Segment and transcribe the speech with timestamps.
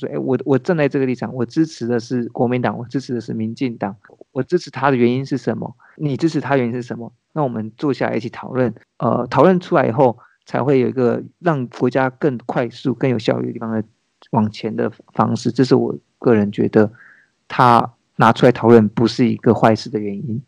[0.00, 3.94] 说，哎，我我站在这个立场，我支持的是国民党，我支持的是民进党，
[4.32, 5.74] 我支持他的原因是什么？
[5.96, 7.12] 你支持他原因是什么？
[7.32, 13.84] 那我们坐下来一起讨论，呃，讨论出来以后，才会有一个让国家更快速、更有效率的地方的
[14.32, 15.52] 往前的方式。
[15.52, 16.90] 这是我个人觉得，
[17.46, 20.42] 他拿出来讨论不是一个坏事的原因。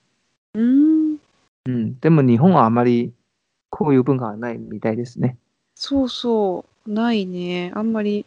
[0.54, 1.18] うん。
[1.66, 3.12] うん、でも日本はあまり
[3.70, 5.36] こういう文化はないみたいですね。
[5.74, 6.90] そうそう。
[6.90, 7.72] ないね。
[7.74, 8.24] あんまり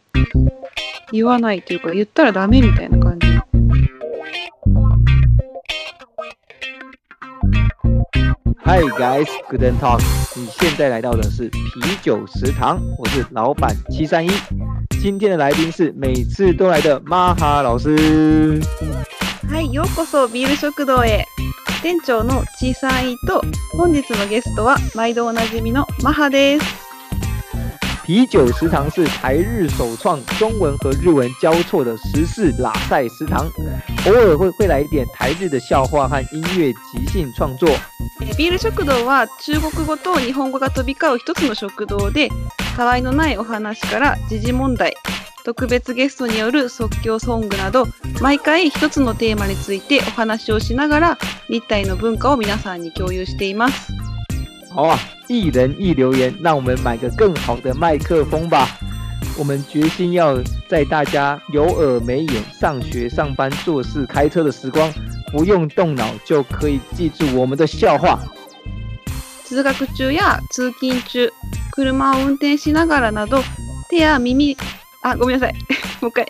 [1.12, 3.26] 言わないというか、言ったらダメみたいな感じ。
[8.64, 10.00] Hi guys, good and talk。
[10.36, 14.30] 你现在来到的是啤酒食堂，我是老板七三一。
[15.02, 18.60] 今天的来宾是每次都来的老师。
[19.48, 21.24] はい、ようこそビール食堂へ。
[21.82, 23.42] 店長のちいさんいと、
[23.76, 26.89] 本日のゲストは毎度おなじみのマハです。
[28.10, 33.48] 啤酒食堂是台日首创中文和日文交错的时事拉塞食堂，
[34.04, 37.70] 偶尔会会来一点台日的笑话和音乐即兴创作。
[38.36, 42.28] ビール食堂は中国語と日本語が飛び交う一つの食堂で、
[42.76, 44.96] たわいのないお話から時事問題、
[45.44, 47.86] 特別ゲストによる即興ソングなど、
[48.20, 53.92] 毎回一つのテーマについてお話をしながら、日体の文化を皆さんに共有しています。
[54.71, 58.67] 好啊，一人一留言，让我们买个更好的麦克风吧。
[59.37, 60.37] 我们决心要
[60.69, 64.91] 在大家有耳没眼、上学、上班、做事、开车的时光，
[65.31, 68.19] 不用动脑就可以记住我们的笑话。
[69.45, 71.31] 通学中や通勤中、
[71.71, 73.43] 車を運転しながらなど、
[73.89, 74.57] 手や耳、
[75.01, 75.53] あ、ごめんなさい。
[76.01, 76.25] もう一回。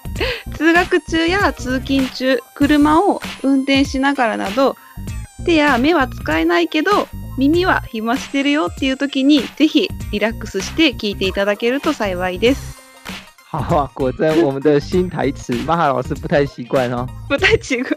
[0.55, 4.75] 通学中や通勤中、車を運転しながらなど、
[5.45, 7.07] 手や目は使えないけど、
[7.48, 12.78] 耳は暇してるよっていう時に、ぜひリラックスして聞いていただけると幸いです。
[13.50, 17.06] 好啊，果真我们的新台词，玛哈老师不太习惯哦。
[17.28, 17.96] 不太奇怪。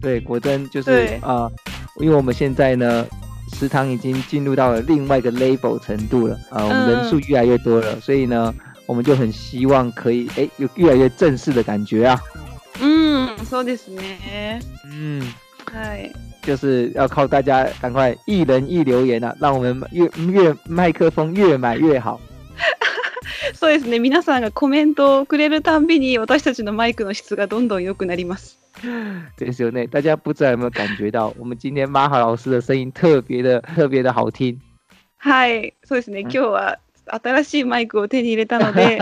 [0.00, 1.50] 对，果真就是对啊、
[2.00, 3.06] 因为我们现在呢，
[3.52, 8.54] 食堂已经进入到了另外一个 level 程度了，呃，我们人数越来越多了，所以呢，
[8.86, 12.18] 我们就很希望可以哎有越来越正式的感觉啊。
[12.80, 14.60] うん、そうですね。
[14.86, 15.22] 嗯，
[15.70, 16.10] はい。
[16.42, 22.20] 就是要靠大家赶快一人一留言啊，让我们越越麦克风越买越好。
[23.54, 23.98] そうですね。
[23.98, 28.58] 皆さんがコメントをくれるたんびに、私たちのマイクの質がどんどん良くなります。
[29.38, 34.58] ですよね，大家不知道有没有感觉到，我们今天玛哈老师的声音特别的 特别的好听？
[35.18, 36.20] はい、そうですね。
[36.20, 39.00] うん今日は新しいマイクを手に入れたので、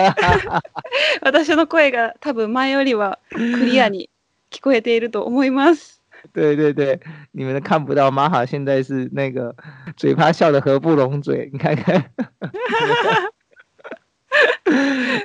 [1.21, 4.09] 私の声が多分前よりはクリアに
[4.51, 6.00] 聞こえていると思います。
[6.33, 7.01] 对对对，
[7.33, 9.55] 你们看不到玛哈现在是那个
[9.97, 12.05] 嘴巴笑得合不拢嘴，你看看，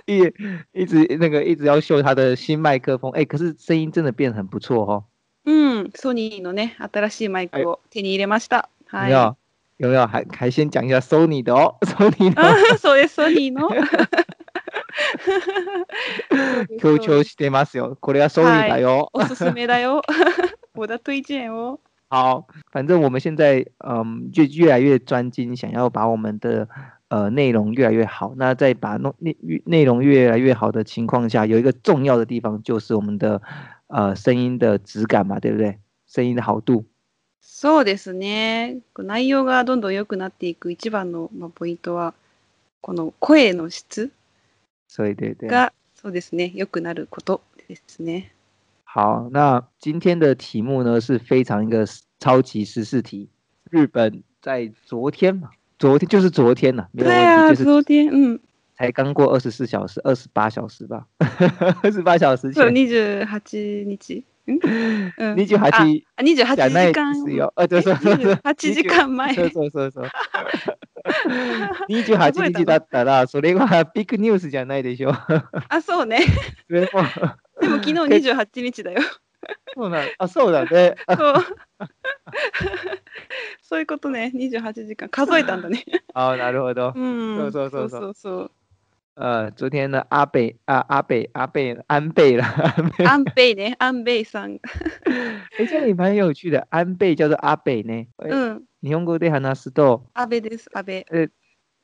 [0.06, 0.32] 一
[0.72, 5.04] 一直那个一直要秀他的新麦克风，哎，可是声音真的变得很不错哦。
[5.48, 8.68] うん、ソニーのね、新しいマイクを手に入れました。
[8.88, 9.12] はい。
[9.12, 9.38] 有没有？
[9.78, 10.08] 有没有？
[10.08, 13.70] 还还先讲一下 Sony 的哦， Sony 的あそうです、ソニーの。
[16.80, 17.96] 強調してますよ。
[18.02, 19.12] これは Sony だよ。
[19.14, 20.02] おすすめだよ。
[20.76, 21.80] 我的推荐哦。
[22.08, 26.70] 好，反正我们现在嗯，就越来越专精，想要把我们的
[27.10, 28.34] 呃内容越来越好。
[28.38, 33.42] 那在把内内内容越来越好的情况下，有一个重要的地方就是我们的
[33.88, 35.80] 呃声音的质感嘛，对不对？
[36.08, 36.86] 声音的好度。
[37.42, 38.82] そうですね。
[38.98, 42.14] 内容がどんどん良くなっていく一番の、まあ、ポイントは、
[42.82, 44.12] この声の質。
[45.48, 48.32] が、そうですね、良くなることですね。
[48.95, 51.87] 好，那今天的题目呢是非常一个
[52.19, 53.29] 超级时事题。
[53.71, 58.41] 日本在昨天嘛，昨天就是昨天了，没有对问啊、题，就是昨天、うん。
[58.75, 61.07] 才刚过二十四小时，二十八小时吧，
[61.83, 62.75] 二十八小时そう、前。
[62.75, 64.23] 28日。
[65.36, 67.16] 二十八時あ、28じゃないで時間。
[67.16, 67.52] すよ。
[67.56, 68.34] あ、そうそうそうそう。
[68.34, 69.34] 28時間前。
[69.34, 70.06] そうそうそうそう。
[71.90, 75.14] 28日だったら、それはビッグニュースじゃないでしょ。
[75.70, 76.20] あ、そうね。
[76.68, 76.88] それも
[77.60, 79.02] でも昨日28日だよ。
[79.76, 80.96] そうなんあ、そうだね。
[81.08, 81.34] あそう。
[83.62, 84.32] そういうことね。
[84.36, 85.10] 28時間。
[85.10, 85.84] 数えたんだね。
[86.14, 86.94] あ、なるほど。
[86.96, 87.38] うん。
[87.38, 88.52] そうそうそうそうそう
[89.16, 92.46] 呃，昨天呢，阿北啊，阿北阿北安倍啦，
[92.76, 93.06] 安倍。
[93.06, 93.76] アンベイね。
[93.80, 94.60] アンベイさん。
[95.58, 98.08] 哎，这里蛮有趣的，安倍叫做阿北呢。
[98.18, 98.64] う哎ん。
[98.82, 100.70] 日本語で話すと，安倍です。
[100.74, 101.06] 安倍。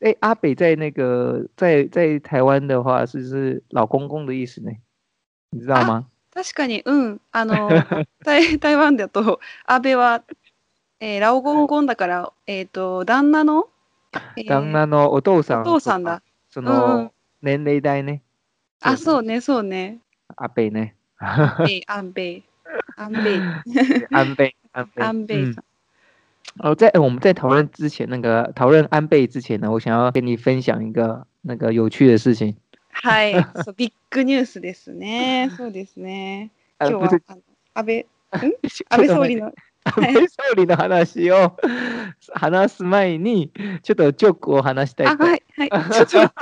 [0.01, 4.71] 哎，阿北在那个在在台湾的话，是是老公公的意思呢，
[5.51, 6.07] 你知道吗？
[6.33, 7.21] 確かに、うん。
[7.31, 7.69] あの、
[8.25, 10.23] 台台湾だと、安倍は、
[10.99, 13.69] えーラオゴンゴンだから、えっ、と、旦那の、
[14.35, 15.61] えー旦那のお父さん。
[15.61, 16.21] お父さんだ。
[16.49, 17.10] そうんの
[17.41, 18.21] 年齢代ね。
[18.81, 19.99] あ、そうね、そうね。
[20.37, 20.91] 阿贝呢？
[21.65, 22.43] 贝、安倍、
[22.95, 23.39] 安倍、
[24.11, 25.55] 安倍，安倍，安倍嗯。
[26.59, 32.55] 哦，在我们在讨论之前，那个讨论安倍之前呢，我想要跟你分享一个那个有趣的事情。
[32.93, 33.33] はい、
[33.63, 35.49] そうビッグニュースですね。
[35.55, 36.49] そうですね。
[36.79, 37.19] 今日は
[37.73, 38.05] 安倍
[38.67, 39.53] ちょ 安倍総理の
[39.83, 41.57] 安倍総理の話を
[42.33, 43.51] 話す前に、
[43.83, 45.23] ちょっとジョークを話したいあ、と。
[45.23, 45.69] はい、はい。
[45.91, 46.33] ちょっと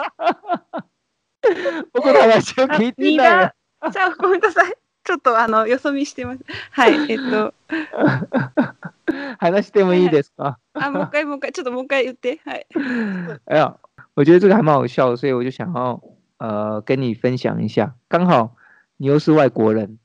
[1.94, 3.92] 僕の話を聞いて二ない。
[3.92, 4.74] じゃあごめんなさい。
[5.04, 6.44] ちょっとあのよそ見してます。
[6.72, 7.54] はい、えっと、
[9.40, 10.58] 話してもいいですか？
[10.74, 12.40] あ、もう一回もう一回、ちょっともう一回言って。
[12.46, 12.68] はい。
[13.48, 13.78] 哎呀，
[14.14, 16.02] 我觉得这个还蛮好笑的，所以我就想要
[16.38, 17.96] 呃跟你分享一下。
[18.08, 18.56] 刚好
[18.98, 19.98] 你又是外国人，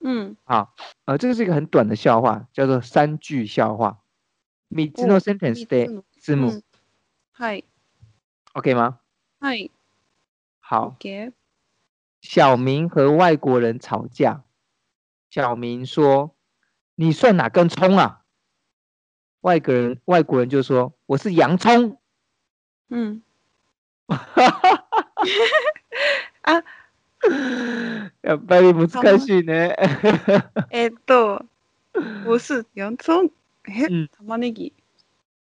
[0.00, 0.36] うん。
[0.44, 3.98] 呃，这个是一个很短的笑话，叫做三句笑话。
[4.70, 6.62] 三つので三つの済むうん
[7.32, 7.64] はい。
[8.54, 8.98] ，OK 吗？
[9.40, 9.70] はい。
[10.67, 11.31] 好， OK。
[12.21, 14.43] 小明和外国人吵架，
[15.29, 16.35] 小明说：“
[16.95, 18.21] 你算哪根葱啊？”
[19.41, 21.97] 外国人外国人就说：“我是洋葱。
[22.89, 23.21] うん。
[26.43, 26.63] あ、
[28.21, 29.75] やっぱり難しいね。
[30.69, 31.45] えっと、
[32.25, 33.31] 我是洋葱。
[33.65, 34.73] え、うん玉ねぎ。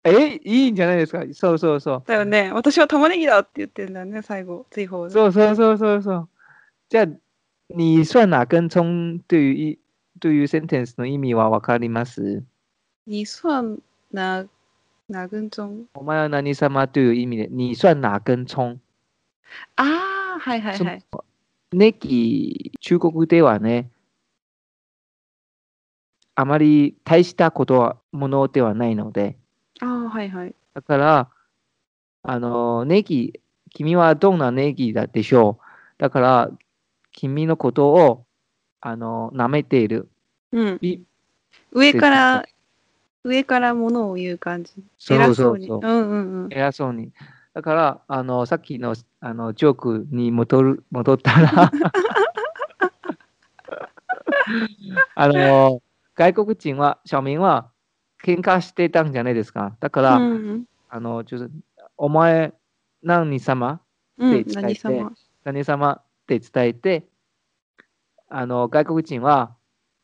[0.04, 1.22] え、いいんじゃないですか？
[1.32, 2.02] そうそうそう。
[2.06, 2.52] だよね。
[2.52, 5.12] 私は玉ねぎだって言ってんだよね、最後、追放で。
[5.12, 6.28] そうそうそうそうそう。
[6.90, 7.06] じゃあ、
[7.70, 9.78] 你算哪根葱对于一
[10.20, 12.44] 对于 sentence の意味はわかります？
[13.06, 13.78] 你算
[14.12, 14.46] 哪
[15.08, 18.78] 哪根葱お前は何様という意味で、你算哪根葱
[19.76, 21.02] ああ、はいはいそはい。
[21.72, 23.90] ネギ、中国ではね、
[26.36, 29.36] あまり大したことは、ものではないので、
[29.80, 30.54] ああ、はいはい。
[30.74, 31.30] だから、
[32.22, 33.40] あの、ネギ、
[33.72, 35.64] 君はどんなネギだでしょう？
[35.98, 36.50] だから、
[37.12, 38.26] 君のことを、
[38.80, 40.08] あの、舐めている。
[40.52, 40.78] うん。
[40.82, 41.00] い
[41.72, 42.44] 上から、
[43.24, 44.72] 上からものを言う感じ。
[44.98, 45.66] そう偉そうに。
[45.68, 45.94] そうそうう。
[45.94, 46.52] んうんうん。
[46.52, 47.12] 偉そうに。
[47.54, 51.72] だから、あの、さっきの、あの、ジョークに戻る、戻ったら、
[55.16, 55.82] あの、
[56.16, 57.70] 外国人は、小明は、
[58.24, 59.76] 喧嘩してたんじゃないですか。
[59.80, 61.50] だから、うんあの、就是、
[61.96, 62.54] お前、
[63.02, 63.80] 何様？
[64.16, 64.32] うん。
[64.32, 65.12] うんで、伝えて何様？
[65.44, 66.00] 何様？
[66.00, 67.06] って伝えて、
[68.28, 69.54] あの、外国人は、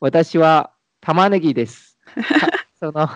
[0.01, 1.99] 私は玉ねぎです。
[2.79, 3.09] その、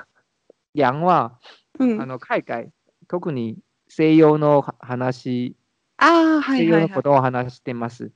[0.72, 1.38] ヤンは、
[1.78, 2.00] うん。
[2.00, 2.70] あの、海外、
[3.08, 3.58] 特に
[3.88, 5.54] 西洋のは話、
[5.98, 6.58] ああ、はいはいはい。
[6.58, 8.10] 西洋のことを話してます。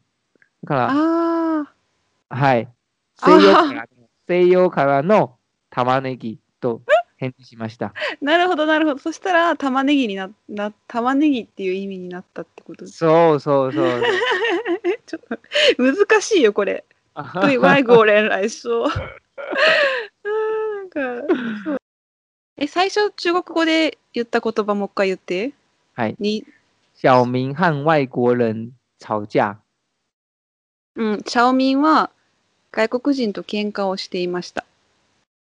[0.65, 0.89] だから、
[2.31, 2.69] はい。
[3.21, 5.37] あ西洋からの、西洋からの
[5.71, 6.83] 玉ねぎと
[7.17, 7.95] 返事しました。
[8.21, 9.01] なるほどなるほど。
[9.01, 12.85] そしたら玉ねぎになな玉ねぎっていう意味になったってこと？
[12.85, 12.99] です。
[12.99, 14.03] そうそうそう。
[15.07, 15.39] ちょっと
[15.83, 16.85] 難しいよこれ。
[17.43, 18.89] 对外国人来说。
[18.89, 21.27] なんか
[21.65, 21.77] そう
[22.57, 25.53] え最初中国語で言った言葉もう一回言って。
[25.95, 26.17] はい。
[26.19, 26.45] に
[26.95, 29.59] 小明和外国人吵架。
[30.97, 32.11] うん、シャオミンは
[32.73, 34.65] 外国人と喧嘩をしていました。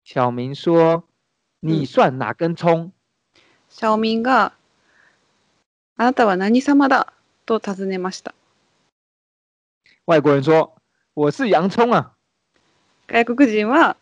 [0.07, 1.04] 小明说
[1.62, 2.92] ：“你算哪根葱？
[3.69, 4.54] シャオミンが
[5.98, 7.12] あなたは何様だ？
[7.48, 8.36] と尋ねました。？”
[10.06, 10.75] 外国人说
[11.16, 12.12] ：“我是洋葱啊。
[13.07, 13.97] 外国人は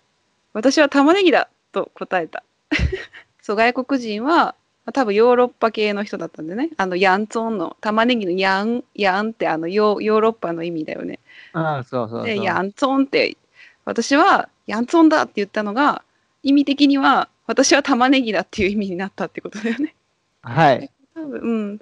[0.51, 2.43] 私は玉ねぎだと答えた。
[3.41, 4.55] そう外国人は
[4.86, 6.72] まあ多分ヨーロッパ系の人だったんでね。
[6.75, 11.19] あのヤンツォンの玉ねぎのヤンヤンってあのヨーヨーロッパの意味だよね。”
[11.55, 12.45] 嗯，そうそうでそう。
[12.45, 13.38] ヤンツォンって
[13.86, 16.03] 私はヤンツォンだって言ったのが
[16.41, 19.96] 意味的には私は玉ねぎだっていう意味になったってことだよね。
[20.41, 20.89] はい。
[21.13, 21.79] 多分うん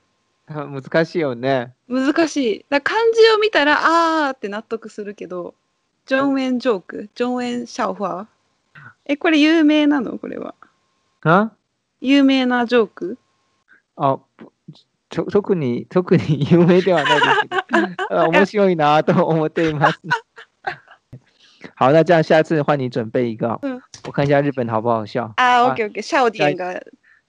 [0.48, 1.74] 難しいよね。
[1.88, 2.66] 難しい。
[2.70, 5.54] だ漢字を見たらあーって納得するけど
[6.06, 7.10] ジョンエンジョーク？
[7.16, 8.26] ジョンエンシャオファー？
[9.06, 10.18] えこれ有名なの？
[10.18, 10.56] これは。
[11.24, 11.52] あ
[12.02, 13.18] 有名なジョーク？
[13.96, 14.20] あ、
[15.10, 17.88] と特に、特に有名ではないですけど
[18.24, 20.00] 呃面白いなと思っています。
[21.82, 26.80] 好，那这样下次换你准备一个，嗯，我看一下日本好不好笑啊？OK OK，下午点一个，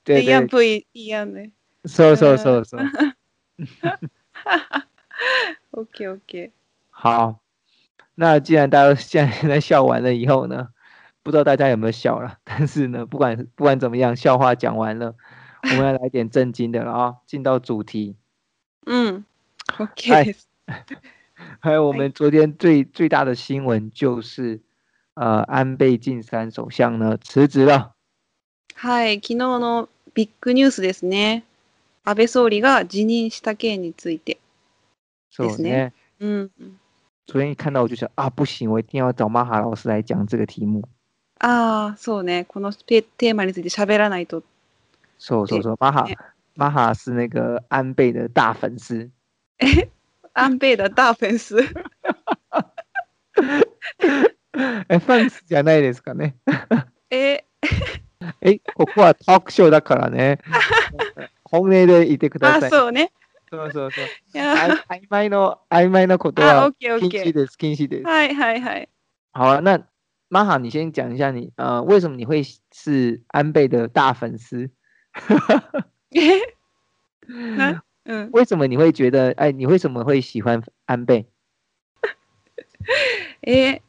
[0.05, 1.41] 对一样不一一样的，
[1.87, 2.79] 说说说说
[5.71, 6.51] ，OK OK，
[6.91, 7.39] 好，
[8.15, 10.69] 那既然大家现在现在笑完了以后呢，
[11.23, 12.37] 不知道大家有没有笑了？
[12.45, 15.15] 但是呢，不管不管怎么样，笑话讲完了，
[15.63, 18.17] 我们要来点正经的了啊、进到主题，
[18.85, 19.25] 嗯
[19.79, 20.37] ，OK。
[21.61, 24.61] 还有我们昨天最最大的新闻就是，
[25.15, 27.95] 呃，安倍晋三首相呢辞职了。
[28.75, 31.45] はい、昨日のビッグニュースですね。
[32.05, 34.39] 安倍総理が辞任した件について。
[35.31, 35.93] そうですねね。
[36.21, 36.51] うん。
[37.27, 40.83] 昨天一看到我就想啊，不行，我一定要找玛哈老师来讲这个題目。
[41.39, 42.45] ああ、そうね。
[42.47, 44.43] このテテーマについて喋らないと。
[45.19, 46.17] 说说说，玛哈对
[46.57, 49.11] 玛哈是那个安倍的大粉丝。
[50.35, 51.57] アンペイダ大フェンス。
[54.89, 56.37] え、ファンスじゃないですかね。
[57.11, 57.45] え、
[58.41, 60.39] え、ここはトークショーだからね。
[61.45, 62.71] 本音でいてくだあさい。
[62.71, 63.13] そうね。
[63.51, 64.05] そうそうそう。
[64.05, 64.55] いや
[64.89, 66.73] 曖昧の曖昧なことは。
[66.79, 68.05] 禁止です、禁止です。
[68.07, 68.89] はいはいはい。
[69.35, 69.87] 好啊，那
[70.31, 74.71] 玛哈，你先讲一下你呃，为什么你会是安倍的大粉丝？
[76.13, 76.41] え
[78.05, 78.31] なうん。
[78.33, 81.27] 为什么你会觉得，哎，你为什么会喜欢安倍？
[83.47, 83.81] え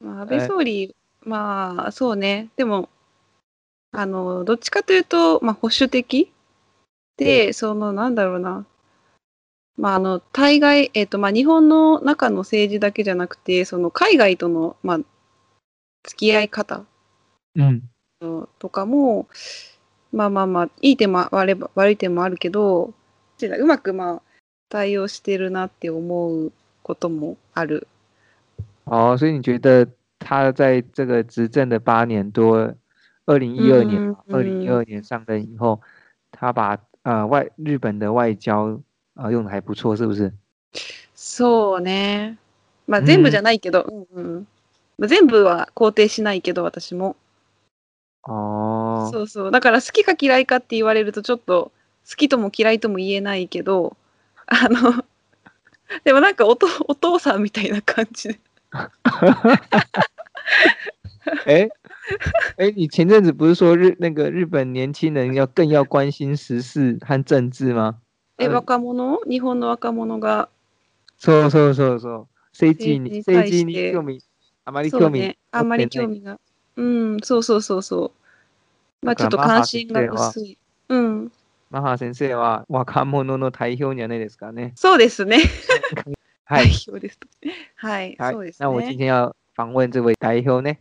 [0.00, 2.48] まあ、安倍え総理、まあ、そうね。
[2.56, 2.88] でも、
[3.92, 6.32] あの、どっちかというと、まあ、保守的？
[7.16, 8.64] で、その、なんだろうな。
[9.76, 14.98] まあ、あの、対外、えっ、と、まあ、日本の中の政治だけじゃなくて、その、海外との、まあ、
[16.04, 16.84] 付き合い方
[17.56, 17.82] 嗯
[18.58, 19.28] とかも、
[20.12, 22.92] まあまあまあ、いい点も悪い悪い点もあるけど、
[23.40, 24.22] うまくまあ、
[24.68, 26.52] 対応してるなって思う
[26.82, 27.86] こともある。
[28.86, 29.86] 哦，所以你觉得
[30.18, 32.74] 他在这个执政的八年多，
[33.24, 35.80] 二零一二年嗯二零一二年上任以后，
[36.32, 38.80] 他把呃外日本的外交
[39.14, 40.32] 呃用的还不错，是不是？
[41.14, 42.36] そうね。
[42.88, 44.46] まあうん全部じゃないけど、うんうん
[44.98, 47.14] まあ、全部は肯定しないけど、私も。
[48.22, 49.50] 哦，そうそう。
[49.50, 51.72] だから好きか嫌いかって言われるとちょっと
[52.08, 53.96] 好きとも嫌いとも言えないけど、
[54.46, 55.04] あの、
[56.04, 58.40] でもなんかおとお父さんみたいな感じで。
[61.46, 61.68] 哎
[62.56, 67.96] 哎， 你前阵子不是说日那个日本年轻人要更要关心時事和政治吗？
[68.38, 69.20] え、うん若者？
[69.28, 70.48] 日本の若者が、
[71.18, 72.28] そうそうそうそう。
[72.52, 74.22] 政治に政治に興味
[74.64, 75.38] あまり興味ね。
[75.52, 76.40] あんまり興味が。
[76.76, 78.12] うん、そうそうそうそ
[79.02, 79.06] う。
[79.06, 80.58] まあちょっと関心が薄い。
[80.88, 81.32] うん。
[81.70, 84.72] マハ先生は若者の代表じゃないですかね。
[84.74, 85.38] そうですね。
[85.94, 86.70] 代はい。
[86.88, 87.18] 表です。
[87.76, 88.96] はい、はいそうです那我今ね。
[88.96, 90.76] 天要访问这位代表呢，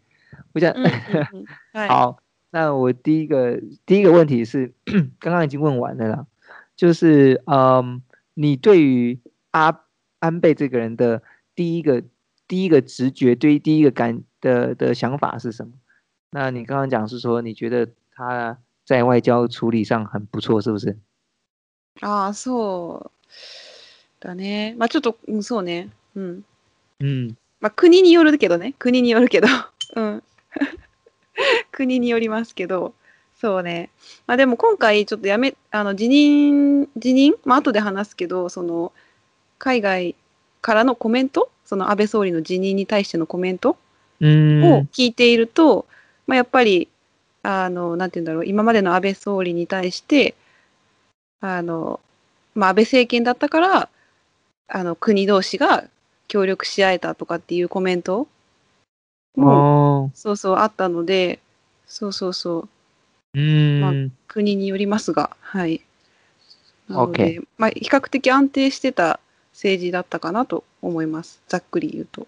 [0.53, 1.89] 我想、うんうんうんはい。
[1.89, 2.17] 好，
[2.51, 4.74] 那我第一个第一个问题是
[5.19, 6.25] 刚刚已经问完了啦，
[6.75, 8.01] 就是嗯，
[8.34, 9.19] 你对于
[9.51, 9.81] 阿
[10.19, 11.22] 安倍这个人的
[11.55, 12.03] 第一个
[12.49, 15.71] 第一个直觉，对于第一个感的的想法是什么？
[16.31, 20.97] 那你刚刚讲是说你觉得他在外交处理上很不错，是不是？
[22.01, 23.11] ああ、そ
[24.21, 24.75] うだね。
[24.77, 25.89] まあちょっと、うん、そうね。
[26.15, 26.43] うん。
[26.99, 28.73] 嗯まあ国によるけどね。
[28.79, 29.47] 国によるけど。
[29.95, 30.23] うん。
[31.71, 32.95] 国によりますけど。
[33.37, 33.91] そうね。
[34.25, 37.35] まあでも今回ちょっとやめ、あの、辞任、辞任？
[37.45, 38.91] まあ後で話すけど、その、
[39.59, 40.15] 海外
[40.61, 41.51] からのコメント？
[41.69, 43.77] その安倍総理の辞任に対してのコメントを
[44.21, 45.85] 嗯聞いていると、
[46.25, 46.88] まあ、やっぱり
[47.43, 50.33] あのなんて言うんだろう今までの安倍総理に対して
[51.41, 51.99] あの、
[52.55, 53.89] まあ、安倍政権だったから
[54.67, 55.83] あの国同士が
[56.27, 58.27] 協力し合えたとかっていうコメント
[59.35, 61.38] も哦そうそうあったので
[61.85, 62.69] そうそうそう。
[63.35, 65.81] 嗯国によりますがはい。
[66.88, 69.19] なので、まあ、比較的安定してた
[69.53, 72.26] 政治だったかなと思いますざっくり言うと。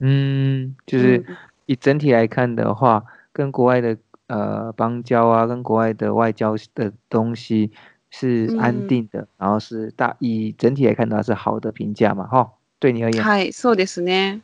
[0.00, 1.24] 嗯，就う是ん
[1.66, 7.70] 以整体来看的话，跟国外的呃邦交啊，跟国外的外交的东西
[8.10, 13.24] 是安嗯定的，然后是大以整体来看的话是好的评价嘛，哈，对你而言。
[13.24, 14.40] はいそうですね。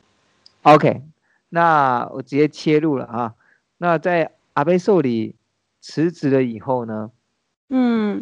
[0.63, 1.01] OK，
[1.49, 3.35] 那我直接切入了啊。
[3.77, 5.35] 那在安倍受理
[5.81, 7.11] 辞职了以后呢，
[7.69, 8.21] うん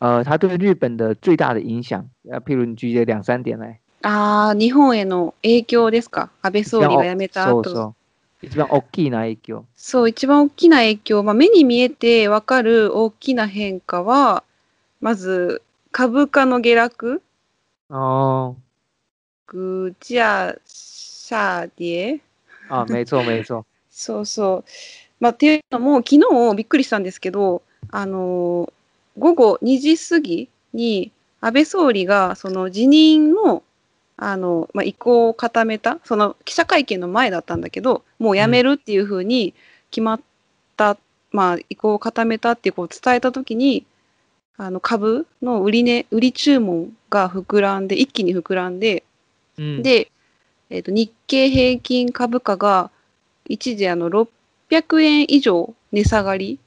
[0.00, 3.78] 呃，他对日本的最大的影响，呃，譬如你举例两三点来。
[4.01, 6.29] ああ、日本への影響ですか？
[6.41, 7.63] 安倍総理が辞めた後。
[7.63, 7.95] そうそう。
[8.41, 9.65] 一番大きな影響。
[9.75, 14.43] そう、一番大きな影響、まあ、目に見えてわかる大きな変化は、
[15.01, 17.21] まず株価の下落、
[17.89, 18.55] 哦，
[19.47, 22.21] グジャシャーディエ。
[22.69, 23.65] 啊，没错没错。
[23.91, 24.69] そうそう。
[25.19, 28.71] まあ、っていうのも、昨日びっくりしたんですけど、あのー
[29.17, 33.63] 午後2時過ぎに安倍総理がその辞任の
[34.21, 39.53] あの、まあ、意向を固めた、その記者会見の前だったんだけど、もう辞めるっていうふうに
[39.91, 40.21] 決まっ
[40.75, 40.97] た、
[41.31, 43.85] まあ、意向を固めたっていうこう伝えたときに、
[44.57, 49.03] あの株の売り,、ね、売り注文が膨らんで、一気に膨らんで、
[49.57, 50.11] 嗯，で、
[50.69, 52.91] えー、と日経平均株価が
[53.47, 56.59] 一時あの600円以上値下がり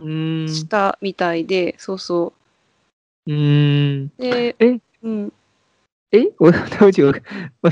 [0.00, 2.34] 嗯したみたいで、そうそ
[3.26, 4.22] 嗯，う。
[4.22, 4.78] で、え？
[5.02, 5.32] うん、
[6.11, 7.13] 诶，我对 不起，我
[7.61, 7.71] 我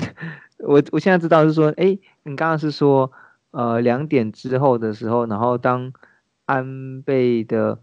[0.59, 3.11] 我我现在知道是说，诶，你刚刚是说，
[3.51, 5.93] 呃，两点之后的时候，然后当
[6.45, 7.79] 安倍的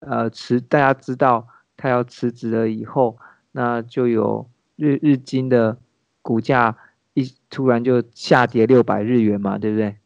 [0.00, 3.18] 呃辞，大家知道他要辞职了以后，
[3.52, 5.78] 那就有日日经的
[6.20, 6.76] 股价
[7.14, 9.96] 一突然就下跌六百日元嘛，对不对？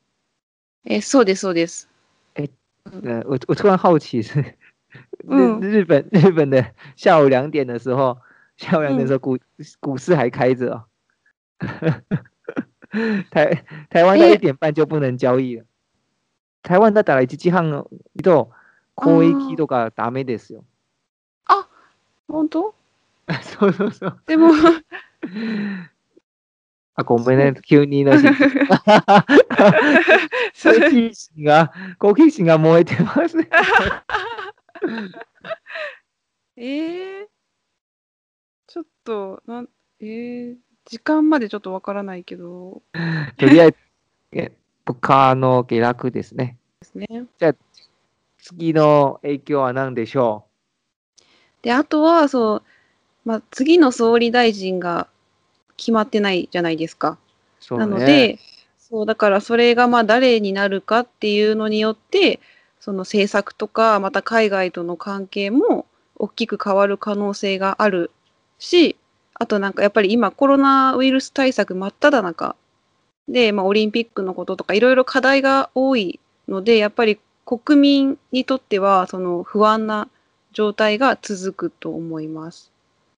[0.85, 1.87] え、そうです、そうです。
[2.35, 4.55] 呃，我我突然好奇是日
[5.27, 6.65] 嗯日本日本的
[6.97, 8.17] 下午两点的时候，
[8.58, 9.38] 下午两点的时候股
[9.80, 10.72] 股市还开着、
[11.60, 15.66] 哦，台台湾在诶一点半就不能交易了。
[16.64, 17.90] 台湾だったら1時半の
[18.24, 18.52] と
[18.98, 20.64] 交易とかダメですよ。
[22.28, 22.74] 本当
[23.42, 24.22] そうそうそう。
[24.26, 24.50] でも、
[26.96, 28.24] あ、ごめんね、急にのし。
[28.24, 28.34] 好
[30.90, 33.38] 奇心が、好奇心が燃えてます。
[36.58, 37.30] えー、ちょっ
[39.06, 39.70] と、なん、
[40.02, 42.82] えー、時間までちょっとわからないけど、
[43.38, 43.78] とりあえず、
[44.34, 44.52] え
[44.86, 46.58] 物価の下落ですね。
[46.82, 47.26] ですね。
[48.38, 50.46] 次の影響は何でしょ
[51.62, 52.64] で、あとは、そう、
[53.24, 55.08] まあ、次の総理大臣が
[55.78, 57.18] 決まってないじゃないですか。
[57.62, 57.92] うそうなね。
[57.92, 58.40] ので、
[58.78, 62.40] そう、だからそれがまあ誰になるかっていうのによって、
[62.80, 68.12] その政策とか、また海外との関係も大きく変わる可能性がある
[68.58, 68.96] し、
[69.34, 72.56] あとなんかやっぱり今コロナウイルス対策真っ只中。
[73.28, 80.08] で、まあ、オリンピックのこととかいろいろ課題が多いので、やっぱり国民にとってはその不安な
[80.54, 82.72] 状態が続くと思います。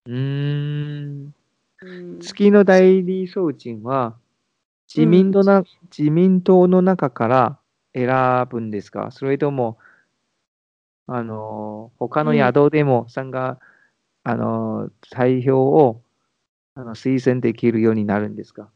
[0.05, 1.33] うーん。
[1.79, 4.15] うん、月の代理総人は、
[4.87, 5.63] 自民党な、
[5.95, 7.59] 自民党の中から
[7.93, 9.11] 選ぶんですか？
[9.11, 9.77] それとも、
[11.05, 13.59] あの、他の宿でも参加、
[14.27, 16.01] あの、代表を
[16.75, 18.67] あの推薦できるようになるんですか？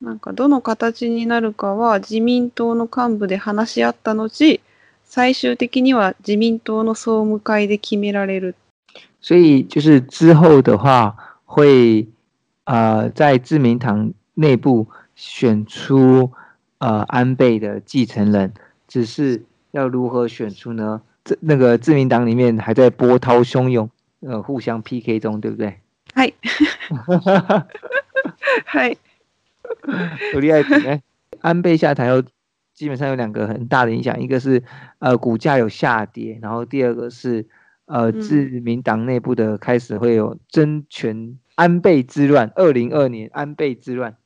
[0.00, 4.58] なんかどの形になるかは自民党の幹部で話し合った後、
[5.04, 8.54] 最終的には自民党の総務会で決められる。
[9.20, 12.08] 所以就是之后的话，会
[12.64, 16.32] 呃在自民党内部选出
[16.78, 18.54] 呃安倍的继承人，
[18.88, 19.42] 只是
[19.72, 21.02] 要如何选出呢？
[21.22, 23.90] 这那个自民党里面还在波涛汹涌，
[24.25, 25.75] 呃，互相 PK 中，对不对？
[26.13, 26.33] はい。
[28.65, 28.97] はい。
[30.33, 31.01] とりあえず呢，
[31.41, 32.23] 安倍下台后，
[32.73, 34.63] 基本上有两个很大的影响，一个是
[34.99, 37.47] 呃股价有下跌，然后第二个是
[37.85, 44.17] 呃嗯自民党内部的开始会有争权安倍之乱，二零二年安倍之乱。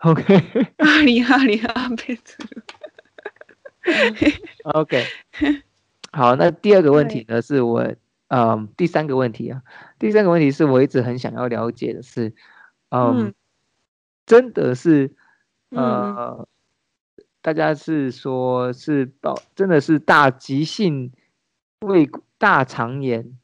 [0.00, 0.22] OK
[0.78, 2.18] ありありあ別。
[4.64, 5.04] OK，
[6.10, 7.94] 好，那第二个问题呢，是我
[8.30, 9.62] 嗯第三个问题啊，
[9.98, 12.34] 第三个问题是我一直很想要了解的是，
[12.90, 13.34] 嗯，嗯
[14.26, 15.14] 真的是
[15.70, 16.48] 嗯呃，
[17.40, 21.12] 大家是说是报真的是大急性
[21.80, 23.38] 胃大肠炎，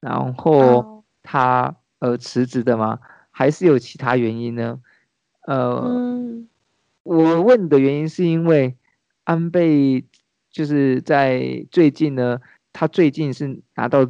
[0.00, 3.00] 然后あ他呃辞职的吗？
[3.30, 4.80] 还是有其他原因呢？
[5.46, 6.48] 呃，うん
[7.02, 8.76] 我问的原因是因为
[9.24, 10.04] 安倍
[10.50, 12.40] 就是在最近呢，
[12.72, 14.06] 他最近是拿到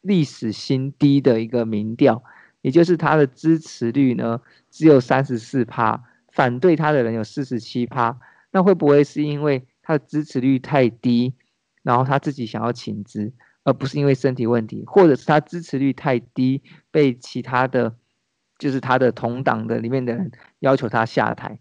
[0.00, 2.22] 历史新低的一个民调，
[2.60, 8.18] 也就是他的支持率呢只有三十四趴，反对他的人有四十七趴。
[8.50, 11.34] 那会不会是因为他的支持率太低，
[11.82, 13.32] 然后他自己想要请职，
[13.64, 17.96] 而不是因为身体问题，或者是他支持率太低，被其他的
[18.58, 21.60] 就是他的同党的里面的人要求他下台？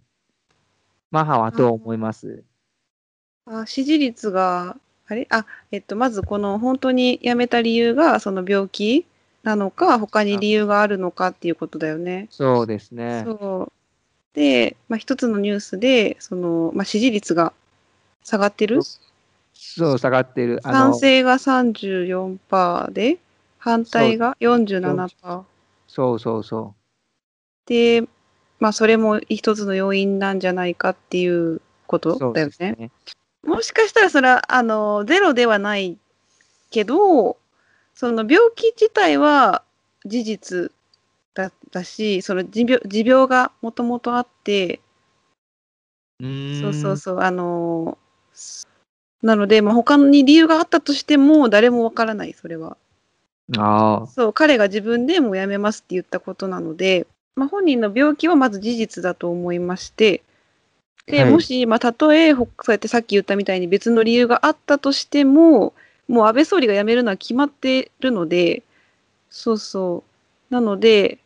[1.10, 2.44] マハはどう思います？
[3.46, 4.78] あ支持率が、
[5.09, 5.27] あれ？
[5.31, 9.07] あ、えっと、まずこの本当に辞めた理由がその病気
[9.43, 12.27] なのか、他に理由があるのかっていうことだよね。
[12.31, 13.23] そうですね。
[13.25, 13.73] そう。
[14.35, 17.53] で、まあ、一つのニュースで、その、まあ、支持率が
[18.25, 18.83] 下がってる？
[19.55, 20.61] そう下がってる。
[20.63, 23.19] 賛成が34%で、
[23.59, 25.45] 反対が47%。
[25.89, 26.75] そうそうそ
[27.67, 28.05] で、
[28.59, 32.01] まあ、それも一つの要因なんじゃないかっていうこう。
[32.03, 32.91] そうとだよね。
[33.47, 35.99] もしかしたらそれは、あの、ゼロではない
[36.71, 37.39] けど、
[37.95, 39.63] その病気自体は
[40.05, 40.73] 事実
[41.35, 44.81] だだし、その持病持病がもともとあって、
[46.61, 48.67] そうそうそう、あのー
[49.23, 52.77] なので、まあ、他に理由があったとしても、誰もわからない、それは。
[53.57, 60.23] ああ、そう、彼が自分でもう辞めますって言ったことなので、まあ、本人の病気はまず事実だと思いまして、
[61.07, 65.73] で、はいもし、まあ、たとえ、ほそうやってさっき言ったみたいに別の理由があったとしても、
[66.09, 68.63] もう安倍総理が辞めるのは決まってるので、
[69.31, 70.05] そうそ
[70.51, 70.55] う。
[70.55, 71.19] なので、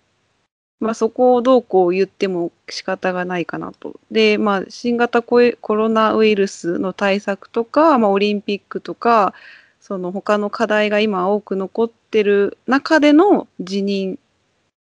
[0.81, 4.01] まあ、そこをどうこう言っても仕方がないかなと。
[4.11, 9.35] で、まあ、新型ココロナウイルスの対策とか、まあ、オリンピックとか、
[9.81, 14.19] その他の課題が今多く残ってる中での辞任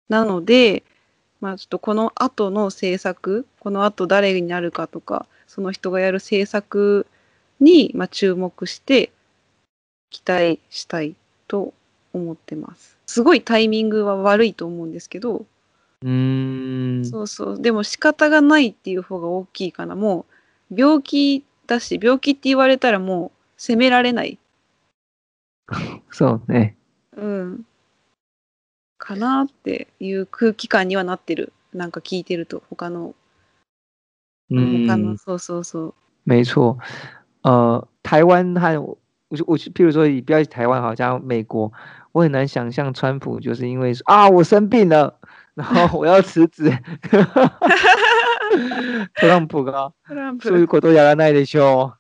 [0.10, 0.84] なので、
[1.42, 7.08] まあ、ちょっとこの後の政策、この後誰になるかとか、その人がやる政策
[7.60, 9.12] に、まあ、注目して
[10.10, 11.16] 期待したい
[11.48, 11.74] と
[12.14, 12.98] 思ってます。
[13.06, 15.46] すごいタイミングは悪いと思うんですけど、
[16.02, 17.06] うーん。
[17.06, 17.62] そうそう。
[17.62, 19.96] でも仕方がないっていう方が大きいかな。
[19.96, 20.26] も
[20.72, 24.38] う病気だし、病気って言われたらもう責められない。
[26.12, 26.78] そうね。
[27.16, 27.66] うん。
[29.10, 31.52] かなっていう空気感にはなってる。
[31.74, 33.16] なんか聞いてると、他の、
[34.52, 35.94] 嗯他の、そうそうそう。
[36.28, 36.78] 没错，
[37.42, 38.98] 呃，台湾和我
[39.48, 41.72] 我譬如说以不要台湾好，像美国，
[42.12, 45.16] 我很难想象川普就是因为说啊我生病了，
[45.56, 46.70] 然后我要辞职。
[49.20, 49.92] トランプが。
[50.40, 51.96] そういうことやらないでしょ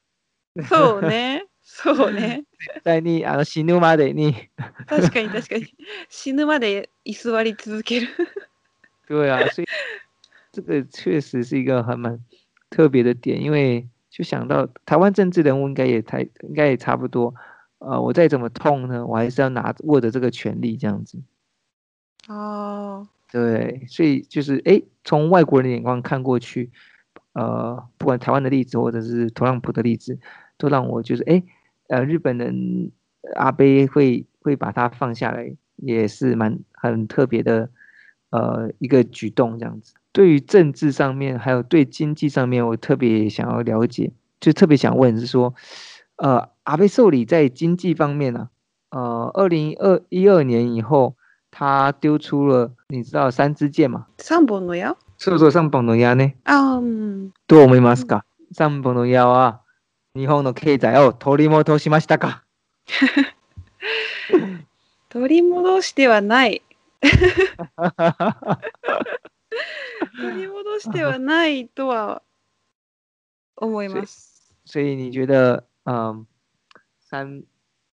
[0.67, 1.47] そうね。
[1.63, 2.43] そうね。
[2.58, 2.58] う。
[2.74, 4.34] 絶対にあの死ぬまでに。
[4.86, 5.74] 確かに確かに。
[6.08, 8.08] 死ぬまで居座り続ける。
[9.06, 9.66] 对啊，所以
[10.52, 12.18] 这个确实是一个还蛮
[12.70, 17.34] 特别的点，因为就想到台湾政治人物应该也太应该也差不多。
[17.78, 21.22] 呃，我再怎么痛呢，我还是要拿握着这个权利这样子。
[22.28, 23.06] ああ。
[23.30, 26.70] 对，所以就是诶，从外国人的眼光看过去，
[27.32, 30.20] 呃，不管台湾的例子或者是特朗普的例子，
[30.56, 31.42] 都让我就是诶，
[31.88, 32.92] 呃，日本人
[33.34, 37.68] 阿贝会会把他放下来，也是蛮很特别的，
[38.30, 39.94] 呃，一个举动这样子。
[40.12, 45.54] 对于政治上面，还有对经济上面，我特别想要了解，就特别想问是说，
[46.16, 48.48] 呃，阿贝受理在经济方面呢、
[48.90, 51.16] 呃，二零二一二年以后。
[51.56, 54.06] 他丢出了，你知道三支箭吗？
[54.18, 56.34] 三本の矢そうそう、三本の矢ね。
[56.42, 57.32] ああ、うん。
[57.46, 59.60] どう思いますか、三本の矢は
[60.19, 62.43] 日本の経済を取り戻しましたか？
[65.07, 66.61] 取り戻してはない。
[70.21, 72.21] 取り戻してはないとは
[73.55, 74.53] 思います。
[74.67, 76.25] 所以你觉得，嗯，
[76.99, 77.43] 三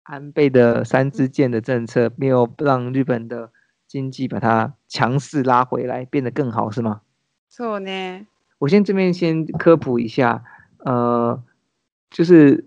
[0.05, 3.53] 安倍的三支箭的政策没有让日本的
[3.87, 7.03] 经济把它强势拉回来，变得更好，是吗？
[7.51, 8.25] そうね。
[8.59, 10.43] 我先这边先科普一下，
[10.79, 11.43] 呃，
[12.15, 12.65] 就是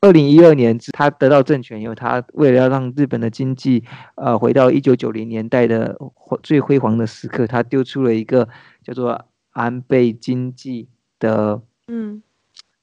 [0.00, 3.82] 二零一二年他得到政权以后，他为了要让日本的经济
[4.14, 5.98] 呃回到一九九零年代的
[6.42, 8.48] 最辉煌的时刻，他丢出了一个
[8.84, 10.88] 叫做安倍经济
[11.18, 12.22] 的嗯。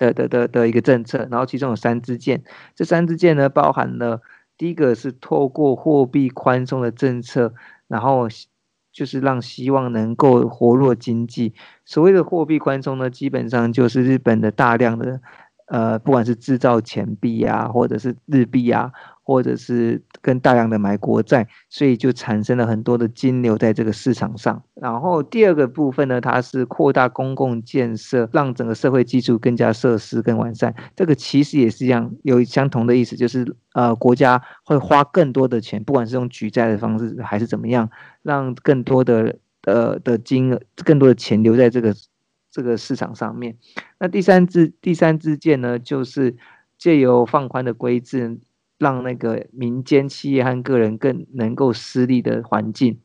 [0.02, 4.20] 的的的的一个政策，然后其中有三支箭，这三支箭呢包含了
[4.58, 7.54] 第一个是透过货币宽松的政策，
[7.88, 8.28] 然后
[8.92, 11.54] 就是让希望能够活络经济。
[11.86, 15.22] 所谓的货币宽松呢，基本上就是日本的大量的
[15.72, 18.92] 呃，不管是制造钱币啊，或者是日币啊，
[19.24, 24.62] 或者是跟大量的买国债，所以就产生了很多的金流在这个市场上。
[24.74, 30.76] 然后第二个部分呢，它是扩大公共建设，让整个社会基础更加设施更完善。
[30.94, 37.90] 这个其实也是一样，有相同的意思，就是呃，国家会花更多的钱，不管是用举债的方式还是怎么样，
[38.24, 41.96] 让更多的呃的金额、更多的钱留在这个
[42.52, 43.58] 这个市场上面。
[44.00, 46.36] 那第三支第三支箭呢，就是
[46.78, 48.40] 借由放宽的规制，
[48.78, 53.00] 让那个民间企业和个人更能够施力的环境，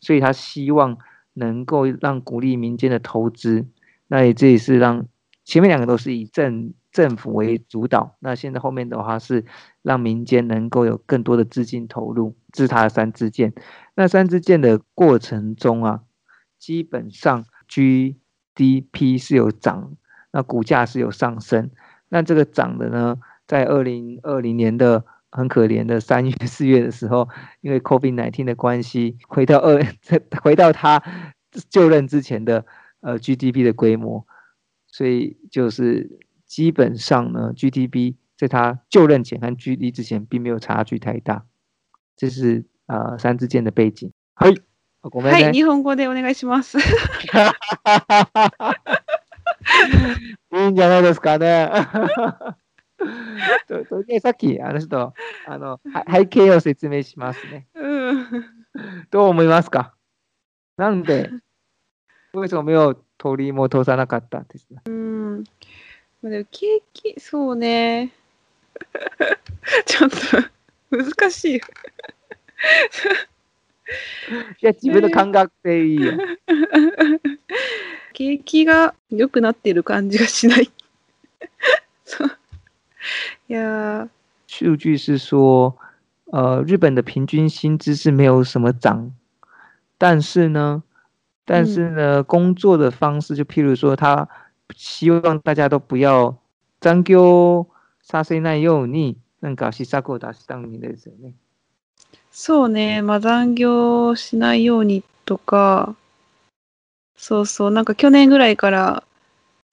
[0.00, 0.98] 所以他希望
[1.34, 3.66] 能够让鼓励民间的投资。
[4.08, 5.06] 那也这也是让
[5.44, 9.44] 前面两个都是以政政府为主导，那现在后面的话是
[9.80, 13.54] 让民间能够有更多的资金投入，这是他的三支箭。
[13.94, 16.02] 那三支箭的过程中啊，
[16.58, 18.16] 基本上居
[18.54, 19.96] GDP 是有涨。
[20.34, 21.70] 那股价是有上升，
[22.08, 27.28] 那这个涨的呢，在二零二零年的很可怜的三月四月的时候，
[27.60, 29.78] 因为 COVID 1 9的关系，回到二
[30.42, 31.02] 回到他
[31.68, 32.64] 就任之前的
[33.02, 34.26] 呃 GDP 的规模，
[34.86, 41.44] 所以就是基本上呢，GDP 在他就任前和 G D 之前并没有差距太大，
[42.16, 44.10] 这是呃三支箭的背景。
[44.34, 44.54] 嘿、
[45.10, 45.52] ごめんはい、ね。
[45.52, 46.78] 日本語でお願いします。
[46.80, 46.82] い
[50.52, 51.70] いんじゃないですかね。
[53.66, 55.12] ととりあえずさっきあの人
[55.46, 57.66] あのは背景を説明しますね。
[57.74, 58.26] うん。
[59.10, 59.94] どう思いますか？
[60.76, 61.30] なんで
[62.32, 65.44] 为什么没有取り戻さなかったんですかうん。
[66.22, 68.12] まあでも景気、そうね。
[69.84, 70.16] ちょっと
[70.96, 71.60] 難しい。
[74.60, 76.12] いや、自分の感覚でいいよ。
[78.14, 80.70] 景気が良くなってる感じがしない。
[83.48, 84.08] いやー、
[84.46, 85.74] 数据是说，
[86.26, 89.12] 呃，日本的平均薪资是没有什么涨，
[89.98, 90.82] 但是呢，
[91.44, 94.28] 但是呢，工作的方式就譬如说，他
[94.76, 96.38] 希望大家都不要
[96.80, 97.66] 残業
[98.02, 101.34] させないように、なんか施策を出したんですよね。
[102.34, 105.94] そうね、まあ、残業しないようにとか、
[107.14, 109.04] そうそう、なんか去年ぐらいから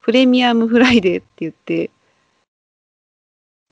[0.01, 1.89] プレミアムフライデーって言って、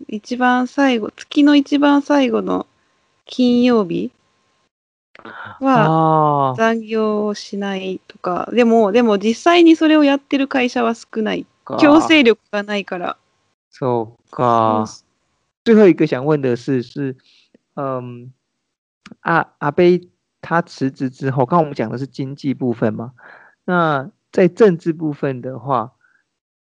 [0.08, 2.66] 一番最後、月の一番最後の
[3.26, 4.12] 金曜日
[5.60, 11.46] は残業をしないとか、でも、でも実際にそれをやってる会社は少ない。
[11.80, 13.18] 強制力がないから。
[13.70, 14.86] そうか。
[15.66, 17.18] 最后一个想问的是，是，
[17.76, 18.32] 嗯，
[19.21, 20.11] 阿阿贝
[20.41, 23.13] 他辞职之后，刚刚我们讲的是经济部分嘛，
[23.65, 25.93] 那在政治部分的话，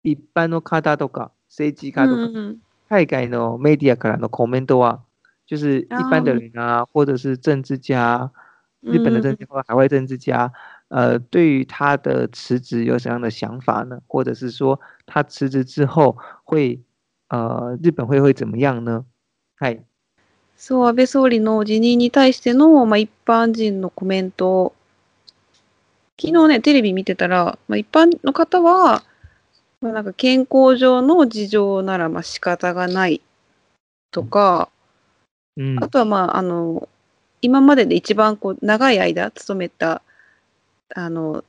[0.02, 5.00] 一般の方とか政治家とかうんうん海外のメディアからのコメントは，
[5.48, 8.30] 就是一般的人啊，或者是政治家，
[8.82, 10.52] 日本的政治家或海外政治家，
[10.90, 14.02] 呃，对于他的辞职有什么样的想法呢？
[14.08, 16.82] 或者是说他辞职之後会，
[17.30, 19.06] 呃，日本会会怎么样呢？
[19.58, 19.86] はい。
[20.57, 24.75] そう、安倍総理の辞任に対しての、まあ、一般人のコメント。
[26.21, 29.05] 昨日ね、テレビ見てたら、まあ、一般の方は、
[29.81, 33.21] まあ、なんか健康上の事情ならまあ仕方がない
[34.11, 34.71] とか、
[35.57, 35.85] うん。
[35.85, 36.89] あとはまあ、あの、
[37.43, 40.03] 今までで一番こう長い間務めた、
[40.95, 41.45] あの、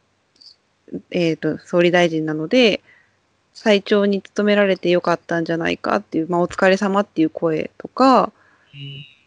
[1.11, 2.81] えっ、と、総理大臣なので、
[3.53, 8.31] 最長に務められてよかったんじゃないかっていう、まあ、お疲れ様っていう声とか、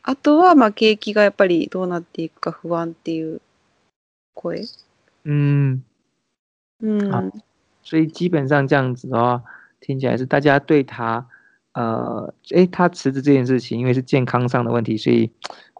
[0.02, 3.40] あとは、まあ、景気がやっぱりどうなっていくか不安っていう
[4.34, 4.66] 声。
[5.24, 5.82] 嗯，
[6.82, 7.14] うん。
[7.14, 7.30] あ
[7.82, 9.42] 所以基本上这样子的话，
[9.80, 11.26] 听起来是大家对他，
[11.72, 15.30] 呃，诶，他辞职这件事情，因为是健康上的问题，所以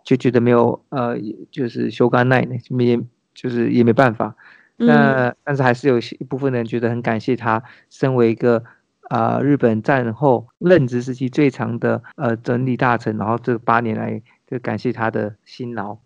[0.03, 1.17] 就觉得没有，呃，
[1.51, 3.01] 就是修干奈呢，也
[3.35, 4.35] 就是也没办法。
[4.77, 8.65] 那但是还是有一部分人觉得很感谢他，身为一个
[9.10, 15.98] 啊、呃日本战后任职时期最长的呃整理大臣，然后这八年来就感谢他的辛劳。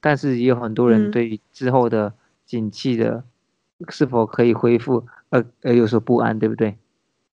[0.00, 2.12] 但是也有很多人嗯对于之后的
[2.44, 3.24] 景气的
[3.88, 6.76] 是否可以恢复，呃呃有所不安，对不对？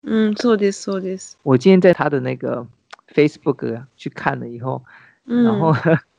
[0.02, 1.36] うん、そうです、そうです。
[1.44, 2.65] 我今天在他的那个
[3.13, 4.84] Facebook 啊去看了以后，
[5.26, 5.74] うん、然后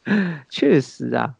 [0.51, 1.35] 确实啊，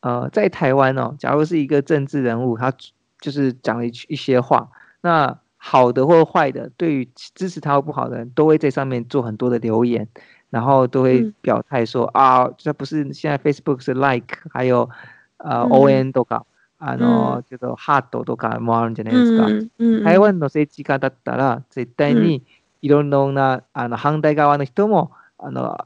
[0.00, 2.72] 呃，在台湾哦，假如是一个政治人物，他
[3.20, 4.70] 就是讲了一一些话，
[5.02, 10.07] 那 好的或坏的，对于支持他或不好的人，都会在上面做很多的留言，
[10.49, 11.33] 然后都会嗯。
[11.41, 14.89] 表态说、啊，这不是现在 Facebook 是 like，还有
[15.37, 15.69] 呃嗯。
[15.69, 16.45] ON とか、
[16.79, 19.47] あの、けどハートとかもあるんじゃないですか。
[19.47, 22.41] うんうん、台湾の政治家だったら絶対に
[22.81, 25.77] いろんな、あの反対側の人もあの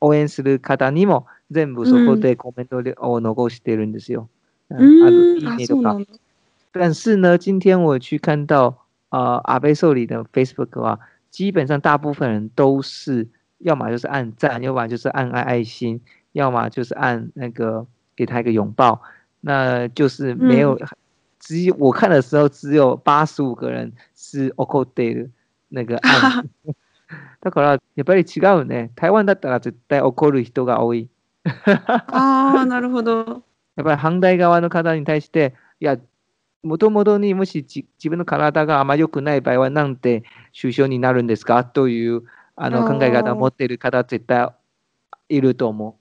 [0.00, 4.28] 応援する方にも全部そこでコメントを残してるんですよ。
[4.70, 5.98] うあのいいねとか。
[6.72, 13.27] 但是呢，今天我去看到呃阿贝受理的 Facebook 啊，基本上大部分人都是
[13.59, 17.85] 要么就是按赞，要么就是按爱爱心，要么就是按那个
[18.15, 19.01] 给他一个拥抱，
[19.41, 20.79] 那就是没有，
[21.39, 25.29] 只有我看的时候只有八十五个人是 OK 的
[25.69, 26.49] 那个按。
[27.39, 28.89] だからやっぱり違うね。
[28.95, 31.07] 台湾だったら絶対怒る人が多い。
[31.45, 33.43] ああ、なるほど。
[33.77, 35.97] やっぱり反対側の方に対して、いや、
[36.62, 40.22] もともとにもしじ自分の体があまり良くない場合は、なんて
[40.58, 41.64] 首相になるんですか？
[41.64, 42.22] という
[42.54, 44.48] あの考え方を持っている方、絶対
[45.28, 45.98] いると思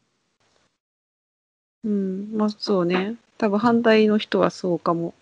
[1.84, 3.16] うん、まあそうね。
[3.40, 5.10] 多分反対の人はそうかも。
[5.10, 5.14] う。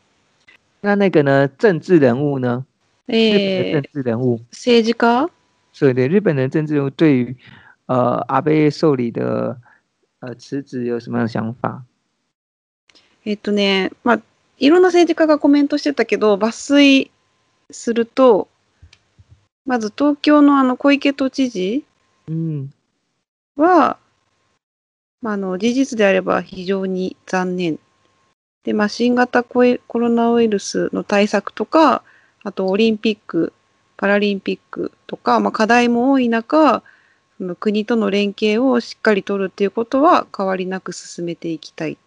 [0.81, 2.65] 那那个呢，政治人物呢？
[3.07, 5.29] えー政、治人物，政治家？
[5.71, 7.37] 所以对日本的政治人物对于
[7.85, 9.57] 呃安倍受理的
[10.19, 11.83] 呃辞职有什么样的想法？
[13.25, 14.21] えっとね、まあ、
[14.59, 17.11] いろんな政治家がコメントしてたけど、抜粋
[17.71, 18.49] すると、
[19.65, 21.85] まず東京のあの小池都知事
[22.27, 22.73] うん、
[23.55, 23.97] は、
[25.21, 27.79] まあ、あの事実であれば非常に残念。
[28.63, 32.03] で、まあ、新型コロナウイルスの対策とか、
[32.43, 33.53] あとオリンピック、
[33.95, 36.83] パラリンピックとか、まあ、課題も多い中、
[37.37, 41.97] その国との連携をしっかり取るっていうことは変わりなく進めていきたいっ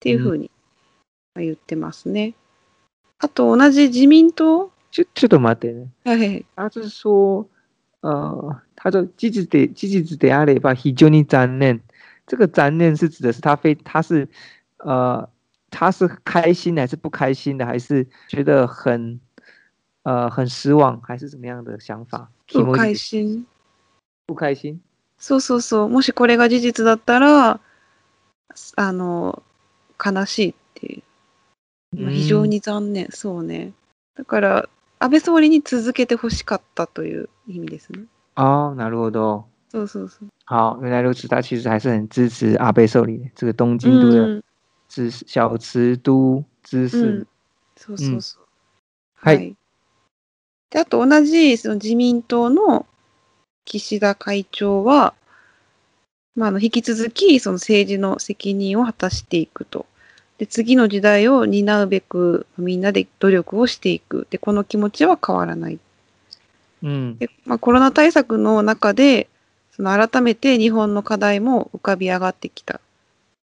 [0.00, 0.59] ていうふうにまあ
[1.36, 2.34] 言ってますね。
[3.18, 4.70] あと同じ自民党？
[4.90, 5.86] ちょちょっと待ってね。
[6.04, 6.44] はい。
[6.56, 7.46] 他是说，
[8.02, 11.80] 呃，他说事実で事実であれば非常に残念。
[12.26, 14.28] 这个残念是指的是他非他是
[14.78, 15.28] 呃
[15.70, 19.20] 他是开心的还是不开心的，还是觉得很
[20.02, 22.28] 呃很失望，还是怎么样的想法？
[22.48, 23.46] 不開心。
[24.26, 24.80] 不開心。
[25.18, 25.88] そうそうそう。
[25.88, 27.60] もしこれが事実だったら、
[28.76, 29.42] あの、
[30.02, 31.02] 悲しいっていう。
[31.96, 33.08] まあ非常に残念。
[33.10, 33.72] そうね。
[34.16, 38.04] だから、安倍総理に続けてほしかったという意味ですね。
[38.36, 39.46] 哦，なるほど。
[39.70, 40.28] そうそうそう。
[40.46, 44.42] 好，原来如此，他其实还是很支持阿倍受理的这个东京都的うん
[44.88, 47.26] 知识小池都知う事ん。
[47.76, 48.46] そうそうそう。
[49.14, 49.56] はい。
[50.70, 52.86] で、あと同じその自民党の
[53.64, 55.14] 岸田会長は、
[56.34, 59.86] まあ、あの引き続きその政治の責任を果たしていくと。
[60.40, 64.26] で、次の時代を担うべくみんなで努力をしていく。
[64.30, 65.78] で、この気持ちは変わらない。
[66.80, 69.28] 嗯で、まあ、コロナ対策の中で、
[69.72, 72.80] その改めて日本の課題も浮かび上がってきた。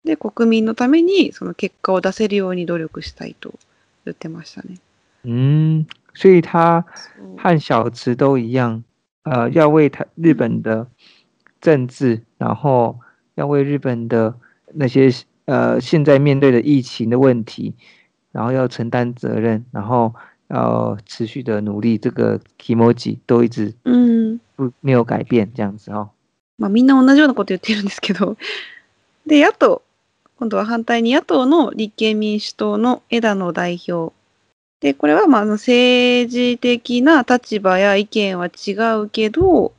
[0.03, 3.53] で、国民のためにその結果を出せるように努力したいと
[4.07, 4.79] 言ってましたね。
[5.27, 6.87] 嗯，所以他
[7.37, 8.83] 和小池都一样，
[9.25, 10.87] 呃，要为他日本的
[11.61, 12.99] 政治，然后
[13.35, 14.35] 要为日本的
[14.73, 15.13] 那些
[15.49, 17.73] 呃现在面对的疫情的问题，
[18.33, 20.15] 然后要承担责任，然后
[20.49, 24.41] 要持续的努力，这个 kimoji 都一直うん。
[24.57, 26.11] 不没有改变，这样子哦。
[26.59, 28.37] まあみんな同じようなこと言ってるんですけど。
[29.25, 29.83] で、野党。
[30.37, 34.13] 今度は反対に野党の立憲民主党の枝野代表。
[34.81, 39.73] で、これはまあ政治的な立場や意見は違うけど、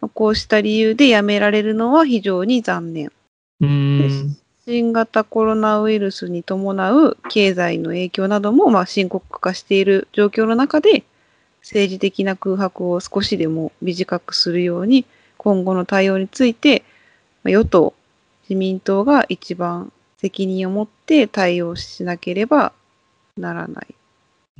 [0.00, 3.12] まあこうした理由で辞められるのは非常に残念。
[3.60, 4.36] 嗯
[4.68, 11.04] 新型コロナウイルスに伴う経済の影響などもまあ深刻化している状況の中で
[11.62, 15.06] 政治的な空白を少しでも短くするように
[15.38, 16.82] 今後の対応について
[17.44, 17.94] まあ与党
[18.42, 22.72] 自民党が一番責任を持って対応しなければ
[23.38, 23.86] ならない。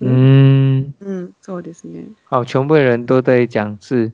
[0.01, 2.07] 嗯，うん、そうですね。
[2.31, 4.11] 好，全部人都在讲是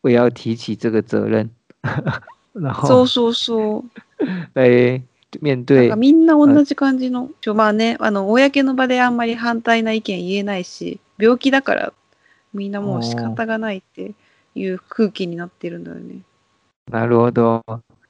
[0.00, 1.48] 我要提起这个责任，
[2.52, 3.84] 然后そうそうそう。
[4.54, 5.02] 来
[5.40, 11.92] 面なん对かみんな同じ感じの、ちょまあね、あの、公の場であんまり反対な意見言えないし、病気だから
[12.54, 14.12] みんなもう仕方がないって
[14.54, 16.20] いう空気になってるんだよね。
[16.90, 17.62] なるほど，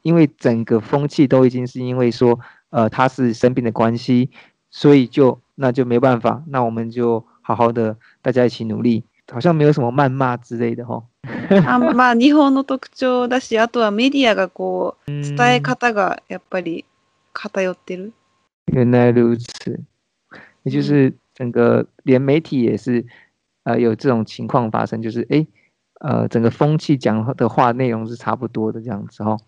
[0.03, 2.39] 因为整个风气都已经是因为说，
[2.71, 4.29] 呃，他是生病的关系，
[4.71, 9.03] 所以就那就没办法，那我们就好好的大家一起努力，
[9.33, 11.03] 好像没有什么谩骂之类的哈。
[11.67, 16.85] あまあ、日本の特徴だし、あとはメディアがこう、伝え嗯方がやっぱり
[17.37, 18.13] 偏ってる？
[18.73, 19.79] 原来如此，
[20.65, 23.05] 也就是整个连媒体也是，
[23.65, 25.47] 呃，有这种情况发生，就是诶，
[26.01, 29.39] 呃，整个风气讲的话内容是差不多的这样子哦。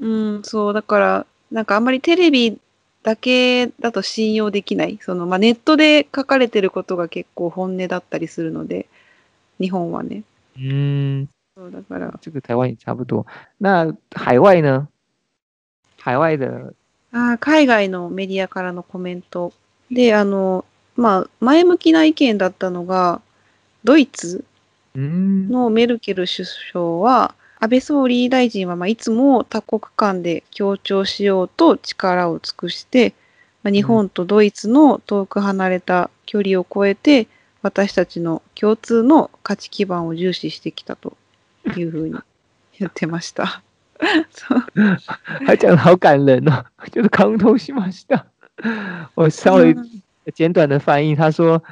[0.00, 2.60] うん、そう、だから、なんかあんまりテレビ
[3.02, 4.98] だけだと信用できない。
[5.00, 8.86] その、まあ、ネットで書かれてることが結構本音だったりするので、
[9.58, 10.22] 日本はね。
[10.56, 13.26] 嗯，そう、だから、这个台湾也差不多。
[13.58, 14.86] 那海外呢？
[15.96, 16.72] 海外的，
[17.12, 19.52] あー海外のメディアからのコメント。
[19.90, 20.64] で、あの、
[20.96, 23.20] まあ、前向きな意見だったのが、
[23.84, 24.44] ドイツ
[24.94, 33.14] 嗯のメルケル首相は、安倍総理大臣はまあいつも多国間で協調しようと力を尽くして、
[33.62, 37.26] まあ、日本とドイツの遠く離れた距離を超えて、
[37.62, 41.16] 私たちの共通の価値基盤を重視してきたと
[41.76, 42.16] いうふうに
[42.78, 43.62] 言ってました。
[44.30, 44.62] そう
[45.46, 48.24] 他讲的好感人哦， 就是康通西马西达。
[49.14, 50.02] 我稍微嗯。
[50.34, 51.62] 简短的翻译，他说，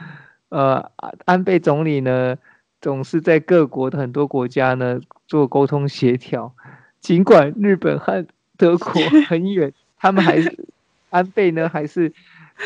[0.49, 2.35] 呃，安安倍总理呢，
[2.81, 6.55] 总是在各国的很多国家呢做沟通协调，
[6.99, 8.25] 尽管日本和
[8.57, 8.91] 德国
[9.29, 10.67] 很远， 他们还是
[11.11, 12.11] 安倍呢还是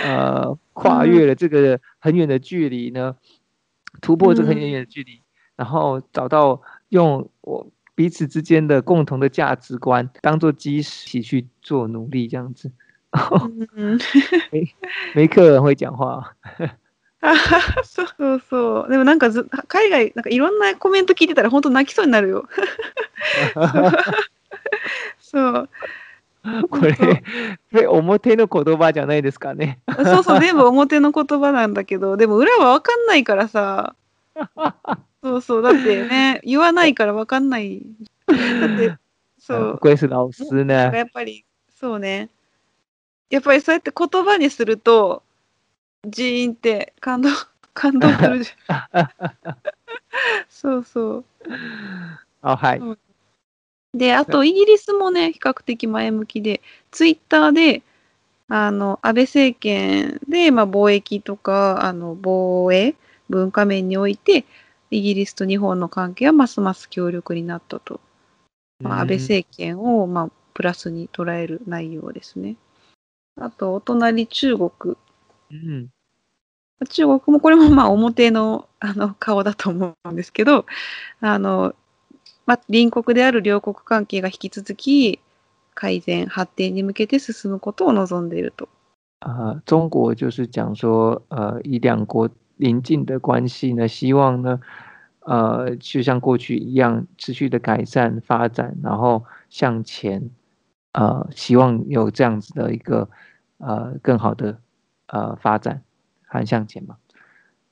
[0.04, 3.16] 呃跨越了这个很远的距离呢，
[4.00, 5.20] 突破这个很远的距离，
[5.56, 7.66] 然后找到用我
[8.00, 12.72] 彼此之间的共同的价值观当做基石，去做努力，这样子。
[13.12, 13.18] う
[13.76, 13.98] ん
[15.14, 16.34] 没客人会讲话，
[17.20, 17.36] あ
[17.84, 18.90] そうそうそう。
[18.90, 22.48] でもなんかず海外、なんかいろんなコメント聞いてたら本当泣きそうになるよ。
[25.18, 25.68] そう。
[26.70, 27.04] これ、こ
[27.72, 29.78] れ表の言葉じゃないですかね。
[29.94, 33.94] そうそう、全部表の言葉なんだけど、でも裏はわかんないからさ。
[35.22, 37.82] そうそう、だってね、 言わないからわかんない。
[38.26, 38.36] だっ
[38.78, 38.96] て、
[39.38, 39.76] そう。
[39.76, 40.74] 不愧是老师呢。
[40.94, 41.44] やっぱり、
[41.78, 42.30] そうね。
[43.28, 45.22] やっぱりそうやって言葉にすると、
[46.06, 47.28] ジーンって感動、
[47.74, 49.08] 感動するじゃん。
[50.48, 51.24] そうそう。
[52.42, 52.96] 好，嗨嗯，
[53.94, 57.82] で、あとイギリスもね、比較的前向きで、ツイッターで、
[58.48, 62.94] あの、安倍政権で、まあ、貿易とか、あの、防衛、
[63.28, 64.44] 文化面において、
[64.90, 68.00] イギリスと日本の関係はますます強力になったと。
[68.82, 72.56] まあ、安倍政権を、まあ、プラスに捉える内容ですね。
[73.40, 74.96] あと、お隣中国。
[75.50, 75.88] うん。
[76.88, 80.64] 中国もこれもまあ表のあの顔だと思うんですけど、
[81.20, 81.74] あの、
[82.46, 85.20] まあ、隣国である両国関係が引き続き
[85.74, 88.68] 改善、発展に向けて進むことを望んでいると。
[89.20, 92.30] 啊、中国就是讲说，呃，以两国
[92.60, 94.60] 邻近的关系呢，希望呢，
[95.20, 100.30] 呃，就像过去一样，持续的改善发展，然后向前，
[100.92, 103.08] 呃，希望有这样子的一个
[103.58, 104.60] 呃更好的
[105.06, 105.82] 呃发展
[106.26, 106.96] 和向前嘛。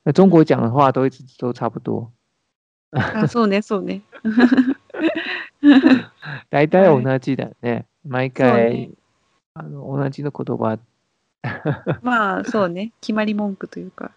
[0.04, 2.10] 那中国讲的话都一直都差不多，
[2.90, 4.00] あ、そうね、そうね。
[6.48, 7.84] 大体同じだね。
[8.08, 8.90] 毎回ね。
[9.52, 10.78] あの同じの言葉。
[12.02, 12.92] まあ、そうね。
[13.00, 14.12] 決まり文句というか。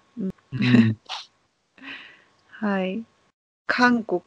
[2.49, 3.03] はい。
[3.67, 4.21] 韓国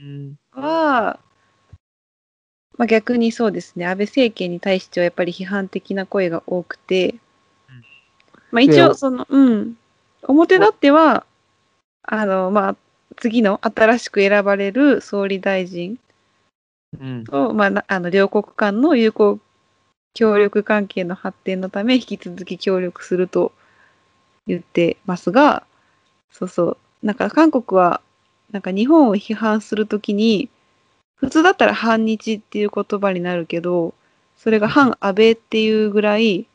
[0.00, 1.18] うんは、
[2.76, 7.14] まあ、逆にそうですね、安倍政権に対してはやっぱり批判的な声が多くて、
[8.50, 9.76] まあ、一で応、その、うん、
[10.22, 11.24] 表立っては、
[12.02, 12.76] あの、まあ、
[13.16, 15.98] 次の新しく選ばれる総理大臣
[17.00, 17.24] うん。
[17.24, 19.38] と、まあな、あの両国間の友好
[20.14, 23.52] 協力関係の発展のため、引き続き協力すると
[24.46, 25.64] 言ってますが、
[26.30, 28.00] そうそう、なんか韓国は、
[28.52, 30.48] なんか日本を批判するときに、
[31.16, 33.94] 普通だったら反日っていう言葉になるけど、
[34.36, 36.46] それが反安倍っていうぐらい、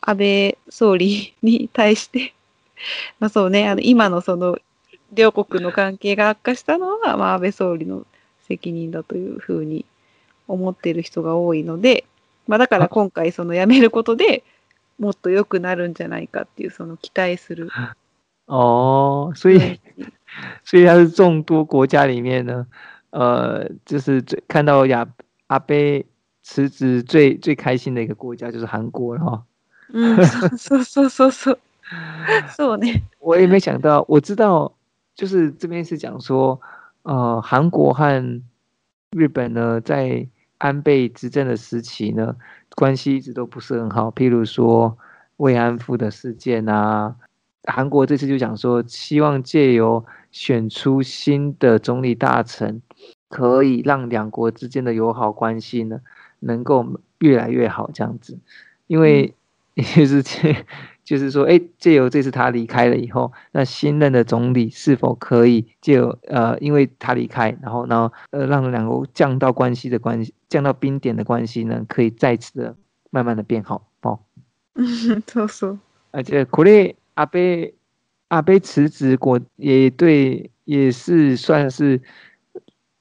[0.00, 2.34] 安倍総理に対して、
[3.20, 4.58] まあそうね、あの今のその
[5.12, 8.04] 両国の関係が悪化したのは、まあ安倍総理の
[8.46, 9.86] 責任だというふうに
[10.48, 12.04] 思っている人が多いので、
[12.46, 14.42] まあだから今回その辞めることで
[14.98, 17.68] もっと良くなるんじゃないかっていうその期待する。
[18.46, 19.80] 哦，所以
[20.64, 22.66] 所以他是众多国家里面呢，
[23.10, 25.06] 呃，就是最看到亚
[25.46, 26.04] 阿贝
[26.42, 29.44] 辞职最最开心的一个国家就是韩国了哈。
[29.92, 30.16] うん、
[30.56, 31.58] そうそうそうそう。
[32.56, 33.02] そうね。
[33.20, 34.72] 我也没想到，我知道，
[35.14, 36.60] 就是这边是讲说，
[37.02, 38.42] 呃，韩国和
[39.12, 40.26] 日本呢，在
[40.58, 42.34] 安倍执政的时期呢，
[42.76, 44.10] 关系一直都不是很好。
[44.10, 44.96] 譬如说
[45.36, 47.16] 慰安妇的事件啊，
[47.64, 52.82] 韩国这次就讲说，希望借由选出新的总理大臣，
[53.28, 56.00] 可以让两国之间的友好关系呢，
[56.40, 58.38] 能够越来越好这样子。
[58.86, 59.34] 因为
[59.76, 60.66] 就是借
[61.03, 72.75] 就是说，哎，借由这次他离开了以后，那新任的总理是否可以借由呃，因为他离开，然后然后呃，让两国降到关系的关系，降到冰点的关系呢，可以再次的
[73.09, 74.19] 慢慢的变好哦。
[74.75, 75.79] うんそうそう。
[76.11, 77.73] 而且これ阿贝
[78.29, 82.01] 阿贝辞职国也对，也是算是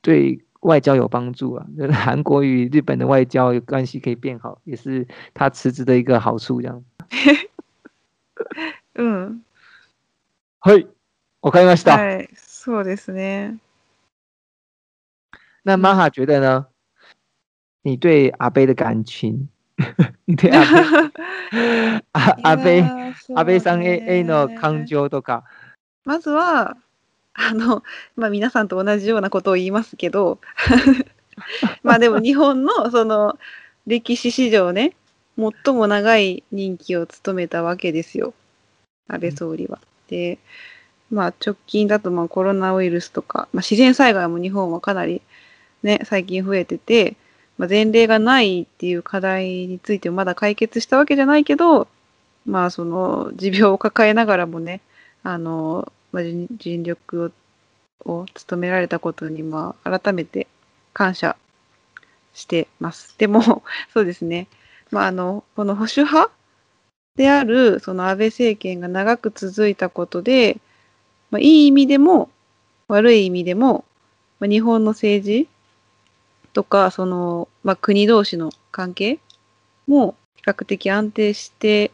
[0.01, 1.67] 对外交有帮助啊。
[1.77, 6.61] 就 是韩国与日本的外交关系可以变好，也是他辞职的一个好处。
[6.61, 6.83] 这样。
[8.96, 9.42] うん。
[10.60, 10.88] はい、
[11.42, 11.98] わかりました。
[11.98, 12.30] はい。
[12.36, 13.58] そうですね。
[15.64, 16.68] 那玛哈觉得呢？
[17.84, 19.50] 你对阿贝的感情，
[20.26, 22.02] 你对阿贝？
[22.14, 22.84] 阿阿贝
[23.36, 25.44] 阿贝さんへねへの感情とか、
[26.06, 26.78] まずは、
[27.34, 27.84] あの、
[28.16, 30.40] まあ、皆さんと同じようなことを言いますけど、
[31.84, 33.38] まあでも日本のその
[33.86, 34.96] 歴史史上ね、
[35.38, 38.34] 最も長い任期を務めたわけですよ、
[39.08, 39.80] 安倍総理は。
[40.08, 40.40] で、
[41.10, 45.22] まあ直近だとまあコロナウイルスとか、まあ、自然災害も日本はかなり
[45.84, 47.16] ね、最近増えてて、
[47.58, 51.88] まあ、前例がないっていう課題についてもまだ解決したわけじゃないけど、
[52.46, 54.82] まあその持病を抱えながらもね、
[55.24, 57.32] あの、まあ、尽尽力を
[58.06, 60.48] を務められたことに、まあ、改めて
[60.94, 61.36] 感謝
[62.34, 63.16] してます。
[63.18, 63.64] でも、
[63.94, 64.48] そうですね。
[64.94, 66.32] まあ、あの、この保守派
[67.16, 70.60] である、その安倍政権が長く続いたことで、
[71.32, 72.30] まあ、いい意味でも、
[72.88, 73.86] 悪い意味でも、
[74.40, 75.48] まあ、日本の政治
[76.54, 79.18] とか、その、まあ、国同士の関係
[79.88, 81.92] も比較的安定して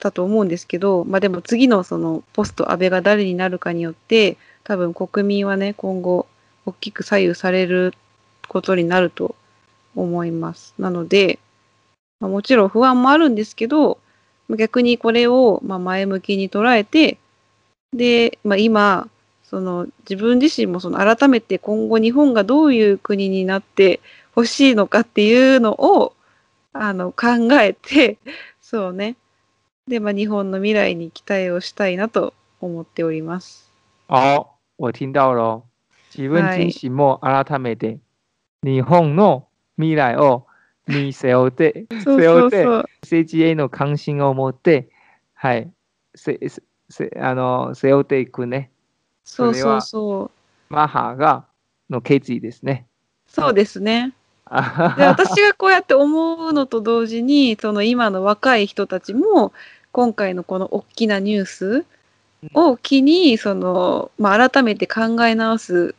[0.00, 6.26] たと思うんですけど、まあでも次のそのポスト安倍が誰になるかによって、多分国民はね、今後
[6.66, 7.94] 大きく左右される
[8.48, 9.36] ことになると
[9.94, 10.74] 思います。
[10.78, 11.38] なので、
[12.24, 13.98] まあ、もちろん不安もあるんですけど、
[14.48, 17.18] 逆にこれをまあ前向きに捉えて、
[17.92, 19.08] で、まあ、今、
[19.42, 24.00] その自分自身もその改めて今後日本がどういう国になって
[24.34, 26.14] ほしいのかっていうのを
[26.72, 27.26] あの考
[27.60, 28.16] えて
[28.62, 29.16] そうね
[29.86, 33.70] で、まあ、日本の未来に期待をしたいなと思っております。
[34.08, 34.46] 哦，
[34.78, 35.62] 我听到了。
[36.16, 37.98] 自分自身も改めて
[38.64, 39.46] 日本の
[39.76, 40.46] 未来を
[40.86, 42.84] 見背負って、そう背負ってそうそう。
[43.02, 44.88] 政治への関心を持って、
[45.34, 45.70] はい、
[46.14, 48.70] せせせあの背負っていくね。
[49.24, 50.30] そうそうそう。
[50.68, 51.46] マハが
[51.90, 52.86] の決意ですね。
[53.26, 54.12] そうですね。
[54.50, 59.52] で私がこうやって思うのと同時にその今の若い人たちも
[59.90, 61.86] 今回のこの大きなニュース
[62.52, 65.94] を機にその、まあ、改めて考え直す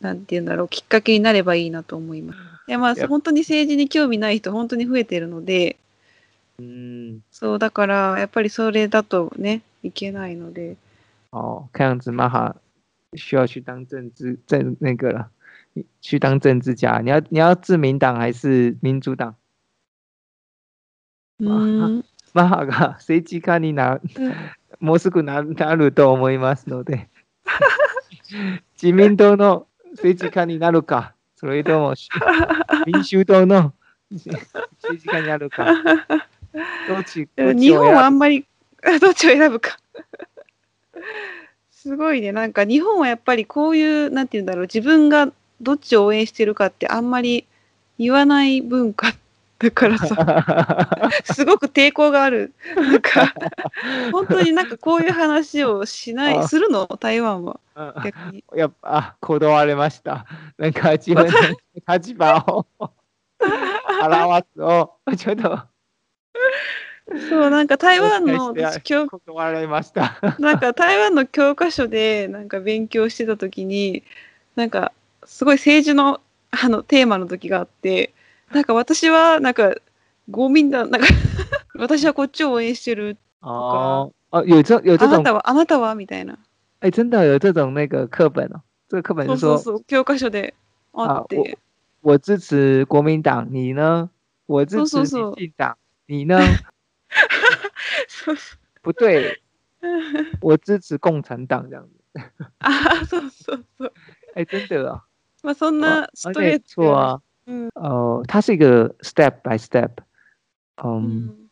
[0.00, 2.57] なんて言うんだろうきっかけになればいいなと思います。
[2.68, 5.76] いやまあ本当に政治に興味ない人本当に増えてるので。
[6.60, 10.76] 嗯，そうだからやっぱりそれだとねいけないので。
[11.30, 12.56] 哦，看样子玛哈
[13.12, 15.30] 需要去当政治政那个了，
[15.72, 17.00] 你去当政治家。
[17.00, 19.34] 你要你要自民党还是民主党？
[21.40, 22.04] うーん
[22.34, 24.00] マハが政治家にな
[24.80, 27.08] もうすぐななると思いますので、
[28.74, 32.08] 自 民党の政治家になるか、それともし
[32.84, 33.72] 民衆党の
[34.10, 34.44] 政
[35.00, 35.72] 治家になるか、
[36.88, 38.44] どっちどっち日本はあんまり
[39.00, 39.78] どっちを選ぶか。
[41.70, 42.32] すごいね。
[42.32, 44.62] なんか日本はやっぱりこういうなんて言うんだろう。
[44.62, 45.30] 自分が
[45.60, 47.46] どっちを応援してるかってあんまり
[48.00, 49.14] 言わない文化
[49.58, 52.54] だからさ すごく抵抗がある。
[52.76, 53.34] なんか
[54.12, 56.44] 本当になんかこういう話をしなあ。
[56.44, 56.86] いするの？
[57.00, 57.58] 台湾は。
[58.04, 58.44] 逆に。
[58.54, 60.26] やっぱ、あ、断れました。
[60.58, 61.32] なんか自分の
[61.92, 62.66] 立場を
[64.02, 65.60] 表すを、ちょっと。
[67.28, 70.18] そうなんか台湾の断られました。
[70.38, 74.02] なんか台湾の教科書でなんか勉強してた時に
[74.56, 74.92] なんか
[75.24, 78.12] すごい政治のあのテーマの時があって
[78.52, 79.74] なんか私はなんか
[80.32, 81.06] 国民党なんか
[81.76, 85.94] 私はこっちを応援してる哦哦，有这有这あな种たはあなたは？
[85.94, 86.38] みたいな。
[86.80, 88.62] 哎，真的有这种那个课本哦。
[88.88, 89.84] 这个课本そうそうそう。
[89.84, 90.54] 教科書で
[90.92, 91.56] あって。
[91.56, 91.58] あ
[92.02, 94.10] 我支持国民党，你呢？
[94.46, 95.76] 我支持そうそうそう民进党，
[96.06, 96.38] 你呢？
[98.06, 98.58] そうそう。
[98.82, 99.40] 不对，
[100.40, 102.20] 我支持共产党这样子。
[102.60, 103.92] あそうそうそう。
[104.34, 105.00] 哎，真的哦，
[105.42, 107.22] まあそん哇なストレート错啊。
[107.48, 109.88] 嗯呃，它是一个 step by step，
[110.76, 111.48] う嗯，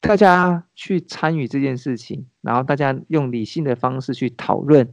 [0.00, 4.92] 大家去参与这件事情，然后大家用理性的方式去讨论。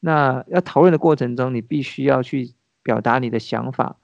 [0.00, 3.96] 那要讨论的过程中，你必须要去表达你的想法。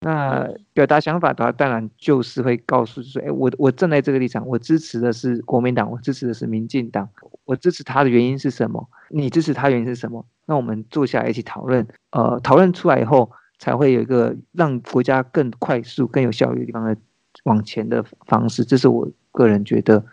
[0.00, 7.08] 那嗯表达想法的话，当然就是会告诉说，哎，我我站在这个立场，我支持的是国民党，我支持的是民进党，
[7.44, 8.88] 我支持他的原因是什么？
[9.10, 10.26] 你支持他原因是什么？
[10.46, 13.30] 那我们坐下来一起讨论，呃，讨论出来以后，
[13.62, 16.96] 才会有一个让国家更快速、更有效率的地方的
[17.44, 18.64] 往前的方式。
[18.64, 20.04] 这是我个人觉得，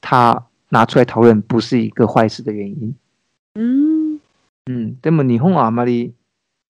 [0.00, 2.94] 他拿出来讨论不是一个坏事的原因。
[3.54, 4.20] うん
[4.68, 6.14] うん、でも日本はあまり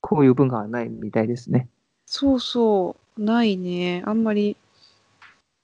[0.00, 1.68] こういう文化はないみたいですね。
[2.06, 4.56] そうそうないねあんまり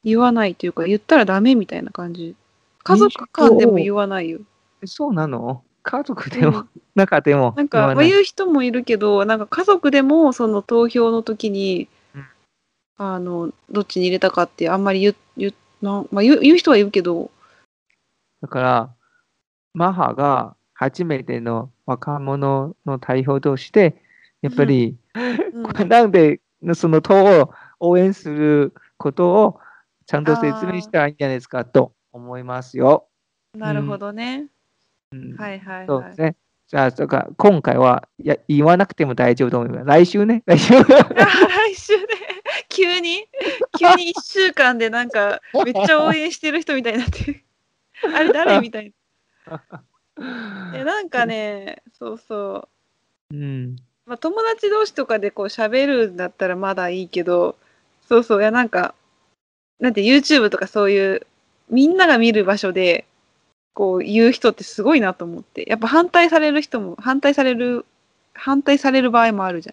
[0.04, 2.36] 言わないというか言ったらダメみたいな感じ
[2.84, 4.40] 家族間でも言わないよ
[4.82, 5.62] えそうなの？
[5.82, 6.68] 家族でも、うん。
[6.94, 12.26] 中でもなんか、まあ、言う人もいるけどなんか家族でもその投票の時に、うん。
[12.96, 15.54] あのどっちに入れたかってあんまり言う言う
[15.84, 17.30] な、まあ、言う言う人は言うけど。
[18.40, 18.94] だから、
[19.74, 24.00] マハが初めての若者の代表として、
[24.42, 24.96] やっぱり、
[25.52, 25.62] うん。
[25.88, 26.40] なんで
[26.74, 29.60] その党を応援することを
[30.06, 33.08] ちゃんと説明したらいいんじゃないですかと思いますよ。
[33.54, 34.46] なるほどね、
[35.12, 36.36] うんはいはいはいそうですね。
[36.66, 39.84] じゃあ、だから今回はいや言わなくても大丈夫と思います。
[39.86, 40.74] 来週ね、来週。
[40.76, 42.06] あ来週ね
[42.68, 43.26] 急に？
[43.78, 47.44] 急に1週間でなんかめっちゃ応援してる人みたいになってる
[48.14, 48.92] あれ誰みたい
[49.46, 49.62] な
[50.74, 52.68] えなんかねそうそ
[53.30, 53.76] ううん。
[54.04, 57.56] まあ、友達同士とかでこう喋るんだったらまだいいけど
[58.08, 58.94] そうそういやなんか
[59.80, 61.26] なんて YouTube とかそういう
[61.70, 63.06] みんなが見る場所で
[63.78, 67.86] こう言う人ってすごいなと思ってやっぱ反対される人も反対される
[68.34, 69.72] 反対される場合もあるじゃ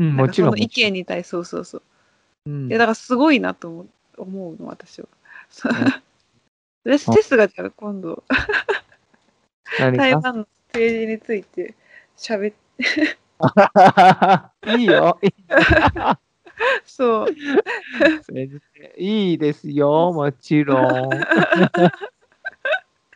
[0.00, 0.02] ん。
[0.02, 0.52] うん、もちろん。
[0.52, 1.82] その意見に対してそうそうそう。
[2.46, 5.08] うんいやだからすごいなと思う思うの私は。
[5.50, 5.84] そううん
[6.98, 8.24] 私テスがじゃあ今度
[9.76, 11.74] 台湾の政治について
[12.16, 12.54] 喋っ
[14.62, 15.20] て いいよ。
[16.86, 17.26] そう
[18.96, 21.10] いいですよ、もちろん。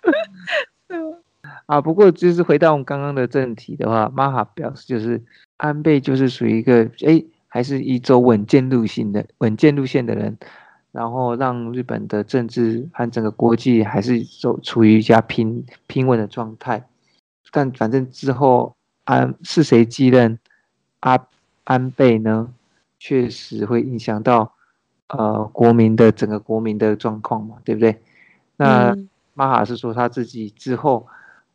[1.66, 5.22] 啊，不过就是回到我们刚刚的正题的话，马哈表示就是
[5.56, 10.36] 安倍就是属于一个哎，还是一走稳健路线的稳健路线的人，
[10.92, 16.84] 然后让日本的政治和整个国际还是走处于一家平平稳的状态。
[17.52, 18.74] 但反正之后
[19.04, 20.38] 安是谁继任
[21.00, 21.18] 阿
[21.64, 22.52] 安倍呢？
[22.98, 24.52] 确实会影响到
[25.08, 27.98] 呃国民的整个国民的状况嘛，对不对？
[28.56, 28.94] 那
[29.39, 31.07] 马哈是说他自己之后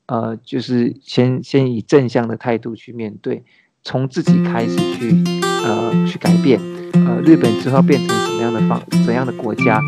[0.06, 3.44] 呃就是先先以正向的态度去面对，
[3.82, 5.24] 从自己开始去
[5.64, 6.60] 呃去改变
[7.06, 9.80] 呃日本之后变成什么样的方怎样的国家，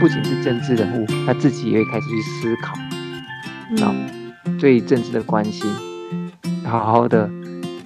[0.00, 2.74] 不仅是政治人物，他自己也会开始去思考，
[3.84, 3.94] 啊
[4.60, 5.70] 对政治的关心，
[6.64, 7.30] 好好的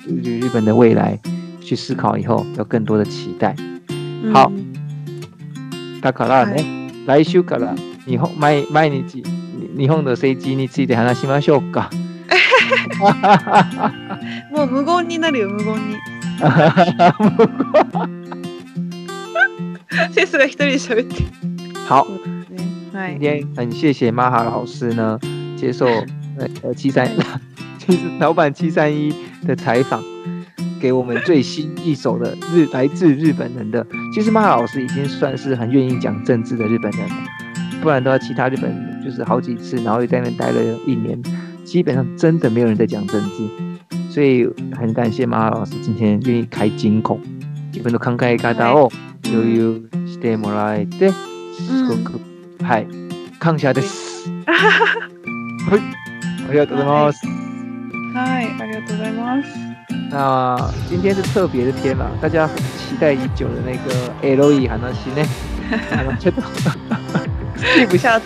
[0.05, 1.19] 对日本的未来。
[1.67, 3.57] 去思考以后有更多的期待。
[4.33, 4.53] 好，
[6.01, 6.65] だからね、
[7.07, 7.75] 来週から
[8.07, 9.21] 日本毎毎日
[9.77, 11.91] 日本の政治について話しましょうか。
[14.51, 15.97] もう無言になるよ無言に。
[20.13, 21.25] セスが一人で喋って。
[21.89, 22.07] 好，
[22.93, 25.19] 今天很谢谢马哈老师呢，
[25.57, 25.87] 接受
[26.63, 27.11] 呃七三，
[27.79, 29.15] 其实老板七三一
[29.47, 30.03] 的采访。
[30.79, 37.15] 给我们最新一手的日来自日本人的，其实马老师已经算是很愿意讲政治的日本人了，
[37.82, 41.20] 不然的话，其他日本就是好几次，然后又在那边待了一年，
[41.66, 43.50] 基本上真的没有人在讲政治，
[44.12, 47.20] 所以很感谢马老师今天愿意开金口，
[47.72, 48.88] 基本都慷慨解答哦，
[49.24, 51.16] 共有してもらえてす
[51.88, 52.22] ごく
[52.64, 52.86] はい
[53.40, 54.30] 感謝です。
[54.46, 54.54] は
[55.78, 55.82] い、
[56.50, 57.26] ありがとうございます。
[58.14, 59.50] はい、ありがとうございます。
[60.12, 65.12] 那今天是特别的天了，大家很期待已久的那个 L E 还能新
[67.56, 68.20] 呢，还能觉得記不下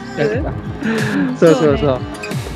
[1.37, 1.99] そうそうそう。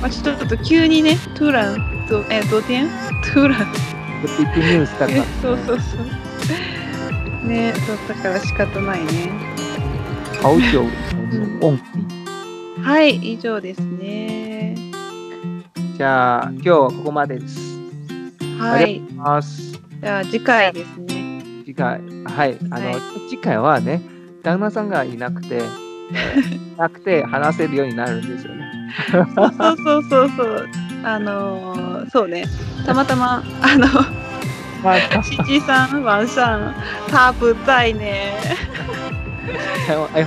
[0.01, 1.75] まあちょっと急にね、トゥーラン
[2.07, 2.89] とえドテン
[3.33, 3.73] トゥーラン。
[4.21, 5.23] ビッグニュースだから。
[5.41, 5.97] そうそうそ
[7.43, 7.47] う。
[7.47, 9.31] ね、そうだから仕方ないね。
[10.41, 10.83] 好久
[11.59, 11.77] の
[12.83, 14.75] はい、以上ですね。
[15.97, 17.79] じゃあ今日はここまでです。
[18.57, 19.01] はい。
[19.15, 19.79] ます。
[20.01, 21.41] じゃあ次回ですね。
[21.65, 22.57] 次回、はい。
[22.71, 22.99] あの、はい、
[23.29, 24.01] 次回はね、
[24.43, 25.61] 旦那さんがいなくて、
[26.77, 28.65] なくて話せるようになるんですよね。
[29.11, 30.69] そうそうそうそう。
[31.03, 32.45] あのー、そうね。
[32.85, 33.87] たまたま、あの、
[34.83, 36.73] 七七三晚上
[37.09, 38.01] 他不在呢。
[40.13, 40.25] 哎，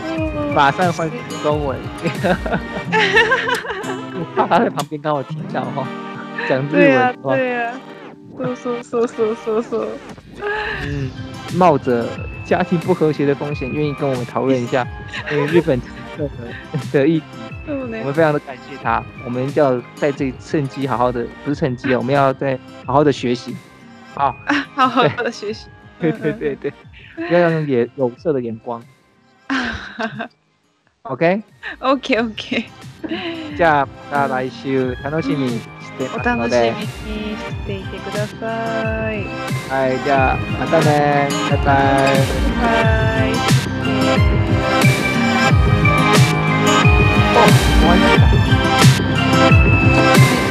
[0.54, 1.10] 马上换
[1.42, 1.76] 中文。
[4.34, 5.86] 怕他在旁边刚好听到哈，
[6.48, 6.70] 讲日文。
[6.70, 7.72] 对呀，对呀。
[8.34, 9.86] 说说说说说说，
[10.84, 11.10] 嗯，
[11.54, 12.06] 冒着
[12.45, 14.87] 家庭不和谐的风险，愿意跟我们讨论一下
[15.27, 15.79] 关于日本
[16.17, 16.29] 的
[16.91, 17.25] 的议题，
[17.67, 19.03] 我们非常的感谢他。
[19.25, 23.55] 我们要在这趁机好好的，不是趁机啊，我们要在好好的学习，
[24.13, 24.35] 好，
[24.75, 25.67] 好好的学习，
[25.99, 26.73] 对对对对，
[27.29, 28.83] 要用眼有色的眼光。
[31.03, 32.65] OK，OK OK，
[33.55, 35.59] じゃあまた来週楽しみ。
[36.08, 38.34] てますのでお楽しみにしていてくださ
[39.12, 39.24] い。
[39.68, 41.28] はいじゃあまたね。
[41.50, 42.16] バイバイ。
[42.60, 43.36] バイ
[47.98, 48.08] バ
[50.38, 50.41] イ。